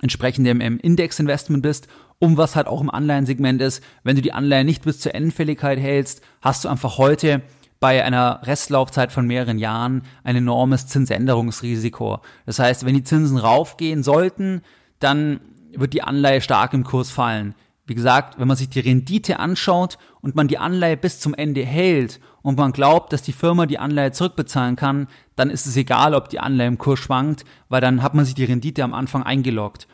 entsprechenden 0.00 0.60
Indexinvestment 0.78 1.62
bist 1.62 1.88
um 2.20 2.36
was 2.36 2.54
halt 2.54 2.68
auch 2.68 2.80
im 2.80 2.90
Anleihensegment 2.90 3.60
ist. 3.60 3.82
Wenn 4.04 4.14
du 4.14 4.22
die 4.22 4.32
Anleihe 4.32 4.64
nicht 4.64 4.84
bis 4.84 5.00
zur 5.00 5.14
Endfälligkeit 5.14 5.80
hältst, 5.80 6.20
hast 6.40 6.64
du 6.64 6.68
einfach 6.68 6.98
heute 6.98 7.42
bei 7.80 8.04
einer 8.04 8.40
Restlaufzeit 8.44 9.10
von 9.10 9.26
mehreren 9.26 9.58
Jahren 9.58 10.02
ein 10.22 10.36
enormes 10.36 10.86
Zinsänderungsrisiko. 10.86 12.20
Das 12.44 12.58
heißt, 12.58 12.84
wenn 12.84 12.94
die 12.94 13.04
Zinsen 13.04 13.38
raufgehen 13.38 14.02
sollten, 14.02 14.60
dann 14.98 15.40
wird 15.74 15.94
die 15.94 16.02
Anleihe 16.02 16.42
stark 16.42 16.74
im 16.74 16.84
Kurs 16.84 17.10
fallen. 17.10 17.54
Wie 17.86 17.94
gesagt, 17.94 18.38
wenn 18.38 18.46
man 18.46 18.56
sich 18.56 18.68
die 18.68 18.80
Rendite 18.80 19.38
anschaut 19.38 19.96
und 20.20 20.36
man 20.36 20.46
die 20.46 20.58
Anleihe 20.58 20.98
bis 20.98 21.20
zum 21.20 21.32
Ende 21.34 21.64
hält 21.64 22.20
und 22.42 22.58
man 22.58 22.72
glaubt, 22.72 23.12
dass 23.12 23.22
die 23.22 23.32
Firma 23.32 23.66
die 23.66 23.78
Anleihe 23.78 24.12
zurückbezahlen 24.12 24.76
kann, 24.76 25.08
dann 25.36 25.50
ist 25.50 25.66
es 25.66 25.76
egal, 25.76 26.14
ob 26.14 26.28
die 26.28 26.40
Anleihe 26.40 26.68
im 26.68 26.78
Kurs 26.78 26.98
schwankt, 26.98 27.44
weil 27.68 27.80
dann 27.80 28.02
hat 28.02 28.14
man 28.14 28.24
sich 28.24 28.34
die 28.34 28.44
Rendite 28.44 28.84
am 28.84 28.94
Anfang 28.94 29.22
eingeloggt. 29.22 29.86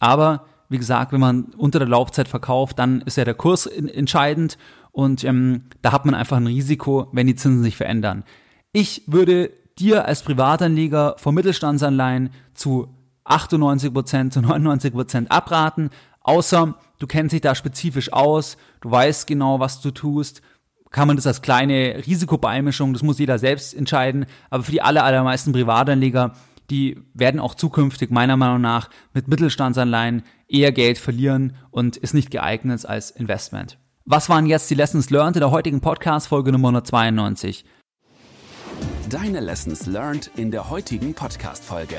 Aber 0.00 0.44
wie 0.68 0.78
gesagt, 0.78 1.12
wenn 1.12 1.20
man 1.20 1.44
unter 1.56 1.78
der 1.78 1.88
Laufzeit 1.88 2.28
verkauft, 2.28 2.78
dann 2.78 3.00
ist 3.02 3.16
ja 3.16 3.24
der 3.24 3.34
Kurs 3.34 3.66
entscheidend 3.66 4.58
und 4.92 5.24
ähm, 5.24 5.64
da 5.82 5.92
hat 5.92 6.04
man 6.04 6.14
einfach 6.14 6.36
ein 6.36 6.46
Risiko, 6.46 7.08
wenn 7.12 7.26
die 7.26 7.34
Zinsen 7.34 7.62
sich 7.62 7.76
verändern. 7.76 8.24
Ich 8.72 9.02
würde 9.06 9.50
dir 9.78 10.06
als 10.06 10.22
Privatanleger 10.22 11.16
vor 11.18 11.32
Mittelstandsanleihen 11.32 12.30
zu 12.54 12.88
98% 13.24 14.30
zu 14.30 14.40
99% 14.40 15.28
abraten, 15.28 15.90
außer 16.20 16.74
du 16.98 17.06
kennst 17.06 17.32
dich 17.32 17.40
da 17.40 17.54
spezifisch 17.54 18.12
aus, 18.12 18.56
du 18.80 18.90
weißt 18.90 19.26
genau, 19.26 19.60
was 19.60 19.80
du 19.80 19.90
tust, 19.90 20.42
kann 20.94 21.08
man 21.08 21.16
das 21.16 21.26
als 21.26 21.42
kleine 21.42 22.04
Risikobeimischung, 22.06 22.92
das 22.92 23.02
muss 23.02 23.18
jeder 23.18 23.40
selbst 23.40 23.74
entscheiden, 23.74 24.26
aber 24.48 24.62
für 24.62 24.70
die 24.70 24.80
aller, 24.80 25.02
allermeisten 25.02 25.50
Privatanleger, 25.50 26.34
die 26.70 27.02
werden 27.14 27.40
auch 27.40 27.56
zukünftig 27.56 28.12
meiner 28.12 28.36
Meinung 28.36 28.60
nach 28.60 28.90
mit 29.12 29.26
Mittelstandsanleihen 29.26 30.22
eher 30.46 30.70
Geld 30.70 30.98
verlieren 30.98 31.56
und 31.72 31.96
ist 31.96 32.14
nicht 32.14 32.30
geeignet 32.30 32.86
als 32.86 33.10
Investment. 33.10 33.76
Was 34.04 34.28
waren 34.28 34.46
jetzt 34.46 34.70
die 34.70 34.76
Lessons 34.76 35.10
learned 35.10 35.34
in 35.34 35.40
der 35.40 35.50
heutigen 35.50 35.80
Podcast 35.80 36.28
Folge 36.28 36.52
Nummer 36.52 36.68
192? 36.68 37.64
Deine 39.10 39.40
Lessons 39.40 39.86
learned 39.86 40.30
in 40.36 40.52
der 40.52 40.70
heutigen 40.70 41.12
Podcast 41.12 41.64
Folge. 41.64 41.96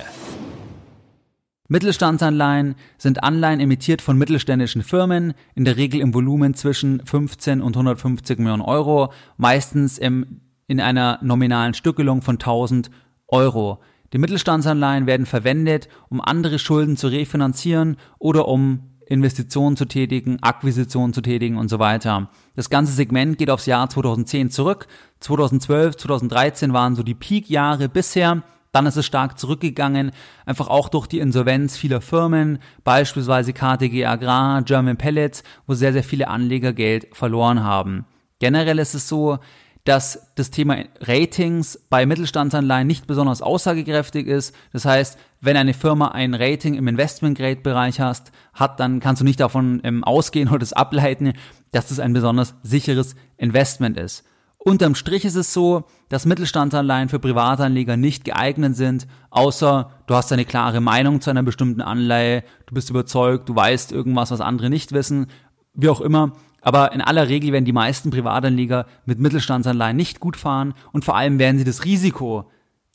Mittelstandsanleihen 1.67 2.75
sind 2.97 3.23
Anleihen 3.23 3.59
emittiert 3.59 4.01
von 4.01 4.17
mittelständischen 4.17 4.83
Firmen, 4.83 5.33
in 5.55 5.65
der 5.65 5.77
Regel 5.77 5.99
im 5.99 6.13
Volumen 6.13 6.53
zwischen 6.53 7.03
15 7.05 7.61
und 7.61 7.75
150 7.75 8.37
Millionen 8.37 8.61
Euro, 8.61 9.11
meistens 9.37 9.97
im, 9.97 10.41
in 10.67 10.79
einer 10.79 11.19
nominalen 11.23 11.73
Stückelung 11.73 12.21
von 12.21 12.35
1000 12.35 12.91
Euro. 13.27 13.79
Die 14.13 14.19
Mittelstandsanleihen 14.19 15.07
werden 15.07 15.25
verwendet, 15.25 15.89
um 16.09 16.21
andere 16.21 16.59
Schulden 16.59 16.97
zu 16.97 17.07
refinanzieren 17.07 17.97
oder 18.19 18.47
um 18.47 18.91
Investitionen 19.07 19.75
zu 19.75 19.85
tätigen, 19.85 20.41
Akquisitionen 20.41 21.13
zu 21.13 21.21
tätigen 21.21 21.57
und 21.57 21.69
so 21.69 21.79
weiter. 21.79 22.29
Das 22.55 22.69
ganze 22.69 22.93
Segment 22.93 23.37
geht 23.37 23.49
aufs 23.49 23.65
Jahr 23.65 23.89
2010 23.89 24.51
zurück. 24.51 24.87
2012, 25.19 25.97
2013 25.97 26.73
waren 26.73 26.95
so 26.95 27.03
die 27.03 27.13
Peak-Jahre 27.13 27.89
bisher. 27.89 28.43
Dann 28.75 28.87
ist 28.87 28.97
es 28.97 29.05
stark 29.05 29.39
zurückgegangen, 29.39 30.11
einfach 30.45 30.67
auch 30.67 30.89
durch 30.89 31.07
die 31.07 31.19
Insolvenz 31.19 31.77
vieler 31.77 32.01
Firmen, 32.01 32.59
beispielsweise 32.83 33.53
KTG 33.53 34.05
Agrar, 34.05 34.63
German 34.63 34.97
Pellets, 34.97 35.43
wo 35.65 35.75
sehr, 35.75 35.93
sehr 35.93 36.03
viele 36.03 36.27
Anleger 36.27 36.73
Geld 36.73 37.07
verloren 37.15 37.63
haben. 37.63 38.03
Generell 38.39 38.79
ist 38.79 38.93
es 38.93 39.07
so, 39.07 39.39
dass 39.85 40.33
das 40.35 40.51
Thema 40.51 40.79
Ratings 40.99 41.79
bei 41.89 42.05
Mittelstandsanleihen 42.05 42.85
nicht 42.85 43.07
besonders 43.07 43.41
aussagekräftig 43.41 44.27
ist. 44.27 44.53
Das 44.73 44.83
heißt, 44.83 45.17
wenn 45.39 45.55
eine 45.55 45.73
Firma 45.73 46.09
ein 46.09 46.33
Rating 46.33 46.73
im 46.73 46.89
Investment-Grade-Bereich 46.89 48.01
hat, 48.01 48.33
dann 48.77 48.99
kannst 48.99 49.21
du 49.21 49.25
nicht 49.25 49.39
davon 49.39 49.79
ähm, 49.85 50.03
ausgehen 50.03 50.49
oder 50.49 50.59
das 50.59 50.73
ableiten, 50.73 51.31
dass 51.71 51.87
das 51.87 52.01
ein 52.01 52.11
besonders 52.11 52.55
sicheres 52.61 53.15
Investment 53.37 53.95
ist. 53.97 54.25
Unterm 54.67 54.95
Strich 54.95 55.25
ist 55.25 55.35
es 55.35 55.53
so, 55.53 55.83
dass 56.09 56.25
Mittelstandsanleihen 56.25 57.07
für 57.07 57.19
Privatanleger 57.19 57.97
nicht 57.97 58.25
geeignet 58.25 58.75
sind, 58.75 59.05
außer 59.29 59.91
du 60.07 60.15
hast 60.15 60.33
eine 60.33 60.43
klare 60.43 60.81
Meinung 60.81 61.21
zu 61.21 61.29
einer 61.29 61.43
bestimmten 61.43 61.81
Anleihe, 61.81 62.43
du 62.65 62.73
bist 62.73 62.89
überzeugt, 62.89 63.47
du 63.47 63.55
weißt 63.55 63.91
irgendwas, 63.91 64.31
was 64.31 64.41
andere 64.41 64.71
nicht 64.71 64.91
wissen, 64.91 65.27
wie 65.75 65.87
auch 65.87 66.01
immer. 66.01 66.31
Aber 66.61 66.93
in 66.93 67.01
aller 67.01 67.29
Regel 67.29 67.51
werden 67.51 67.65
die 67.65 67.73
meisten 67.73 68.09
Privatanleger 68.09 68.87
mit 69.05 69.19
Mittelstandsanleihen 69.19 69.95
nicht 69.95 70.19
gut 70.19 70.35
fahren 70.35 70.73
und 70.91 71.05
vor 71.05 71.15
allem 71.15 71.37
werden 71.37 71.59
sie 71.59 71.63
das 71.63 71.85
Risiko 71.85 72.49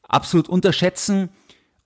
absolut 0.08 0.48
unterschätzen, 0.48 1.28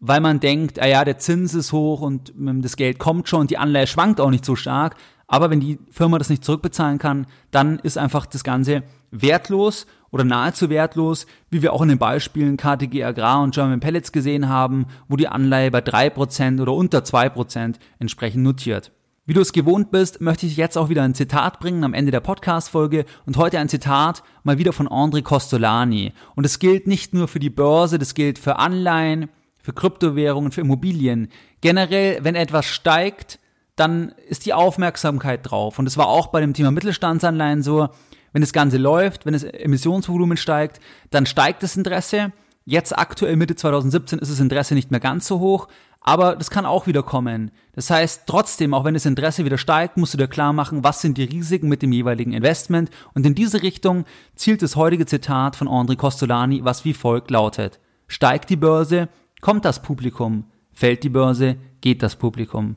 weil 0.00 0.22
man 0.22 0.40
denkt, 0.40 0.80
ah 0.80 0.86
ja, 0.86 1.04
der 1.04 1.18
Zins 1.18 1.52
ist 1.52 1.72
hoch 1.72 2.00
und 2.00 2.32
ähm, 2.38 2.62
das 2.62 2.76
Geld 2.76 2.98
kommt 2.98 3.28
schon 3.28 3.40
und 3.42 3.50
die 3.50 3.58
Anleihe 3.58 3.86
schwankt 3.86 4.18
auch 4.18 4.30
nicht 4.30 4.46
so 4.46 4.56
stark. 4.56 4.96
Aber 5.34 5.50
wenn 5.50 5.58
die 5.58 5.80
Firma 5.90 6.16
das 6.18 6.30
nicht 6.30 6.44
zurückbezahlen 6.44 6.98
kann, 6.98 7.26
dann 7.50 7.80
ist 7.80 7.98
einfach 7.98 8.24
das 8.24 8.44
Ganze 8.44 8.84
wertlos 9.10 9.84
oder 10.12 10.22
nahezu 10.22 10.70
wertlos, 10.70 11.26
wie 11.50 11.60
wir 11.60 11.72
auch 11.72 11.82
in 11.82 11.88
den 11.88 11.98
Beispielen 11.98 12.56
KTG 12.56 13.02
Agrar 13.02 13.42
und 13.42 13.52
German 13.52 13.80
Pellets 13.80 14.12
gesehen 14.12 14.48
haben, 14.48 14.86
wo 15.08 15.16
die 15.16 15.26
Anleihe 15.26 15.72
bei 15.72 15.80
drei 15.80 16.08
Prozent 16.08 16.60
oder 16.60 16.72
unter 16.72 17.02
zwei 17.02 17.28
Prozent 17.28 17.80
entsprechend 17.98 18.44
notiert. 18.44 18.92
Wie 19.26 19.32
du 19.34 19.40
es 19.40 19.52
gewohnt 19.52 19.90
bist, 19.90 20.20
möchte 20.20 20.46
ich 20.46 20.56
jetzt 20.56 20.78
auch 20.78 20.88
wieder 20.88 21.02
ein 21.02 21.16
Zitat 21.16 21.58
bringen 21.58 21.82
am 21.82 21.94
Ende 21.94 22.12
der 22.12 22.20
Podcast-Folge 22.20 23.04
und 23.26 23.36
heute 23.36 23.58
ein 23.58 23.68
Zitat 23.68 24.22
mal 24.44 24.58
wieder 24.58 24.72
von 24.72 24.86
André 24.86 25.22
Costolani. 25.22 26.12
Und 26.36 26.46
es 26.46 26.60
gilt 26.60 26.86
nicht 26.86 27.12
nur 27.12 27.26
für 27.26 27.40
die 27.40 27.50
Börse, 27.50 27.98
das 27.98 28.14
gilt 28.14 28.38
für 28.38 28.60
Anleihen, 28.60 29.30
für 29.60 29.72
Kryptowährungen, 29.72 30.52
für 30.52 30.60
Immobilien. 30.60 31.26
Generell, 31.60 32.20
wenn 32.22 32.36
etwas 32.36 32.66
steigt, 32.66 33.40
dann 33.76 34.14
ist 34.28 34.46
die 34.46 34.52
Aufmerksamkeit 34.52 35.40
drauf. 35.42 35.78
Und 35.78 35.86
es 35.86 35.96
war 35.96 36.06
auch 36.06 36.28
bei 36.28 36.40
dem 36.40 36.54
Thema 36.54 36.70
Mittelstandsanleihen 36.70 37.62
so, 37.62 37.88
wenn 38.32 38.42
das 38.42 38.52
Ganze 38.52 38.78
läuft, 38.78 39.26
wenn 39.26 39.32
das 39.32 39.44
Emissionsvolumen 39.44 40.36
steigt, 40.36 40.80
dann 41.10 41.26
steigt 41.26 41.62
das 41.62 41.76
Interesse. 41.76 42.32
Jetzt 42.64 42.96
aktuell 42.96 43.36
Mitte 43.36 43.56
2017 43.56 44.18
ist 44.18 44.30
das 44.30 44.40
Interesse 44.40 44.74
nicht 44.74 44.90
mehr 44.90 45.00
ganz 45.00 45.26
so 45.26 45.38
hoch, 45.38 45.68
aber 46.00 46.36
das 46.36 46.50
kann 46.50 46.66
auch 46.66 46.86
wieder 46.86 47.02
kommen. 47.02 47.50
Das 47.72 47.90
heißt, 47.90 48.24
trotzdem, 48.26 48.74
auch 48.74 48.84
wenn 48.84 48.94
das 48.94 49.06
Interesse 49.06 49.44
wieder 49.44 49.58
steigt, 49.58 49.96
musst 49.96 50.14
du 50.14 50.18
dir 50.18 50.28
klar 50.28 50.52
machen, 50.52 50.84
was 50.84 51.00
sind 51.00 51.16
die 51.16 51.24
Risiken 51.24 51.68
mit 51.68 51.82
dem 51.82 51.92
jeweiligen 51.92 52.32
Investment. 52.32 52.90
Und 53.14 53.24
in 53.24 53.34
diese 53.34 53.62
Richtung 53.62 54.04
zielt 54.34 54.62
das 54.62 54.76
heutige 54.76 55.06
Zitat 55.06 55.56
von 55.56 55.68
André 55.68 55.96
Costolani, 55.96 56.64
was 56.64 56.84
wie 56.84 56.94
folgt 56.94 57.30
lautet. 57.30 57.80
Steigt 58.06 58.50
die 58.50 58.56
Börse, 58.56 59.08
kommt 59.40 59.64
das 59.64 59.80
Publikum. 59.80 60.44
Fällt 60.72 61.04
die 61.04 61.08
Börse, 61.08 61.56
geht 61.80 62.02
das 62.02 62.16
Publikum. 62.16 62.76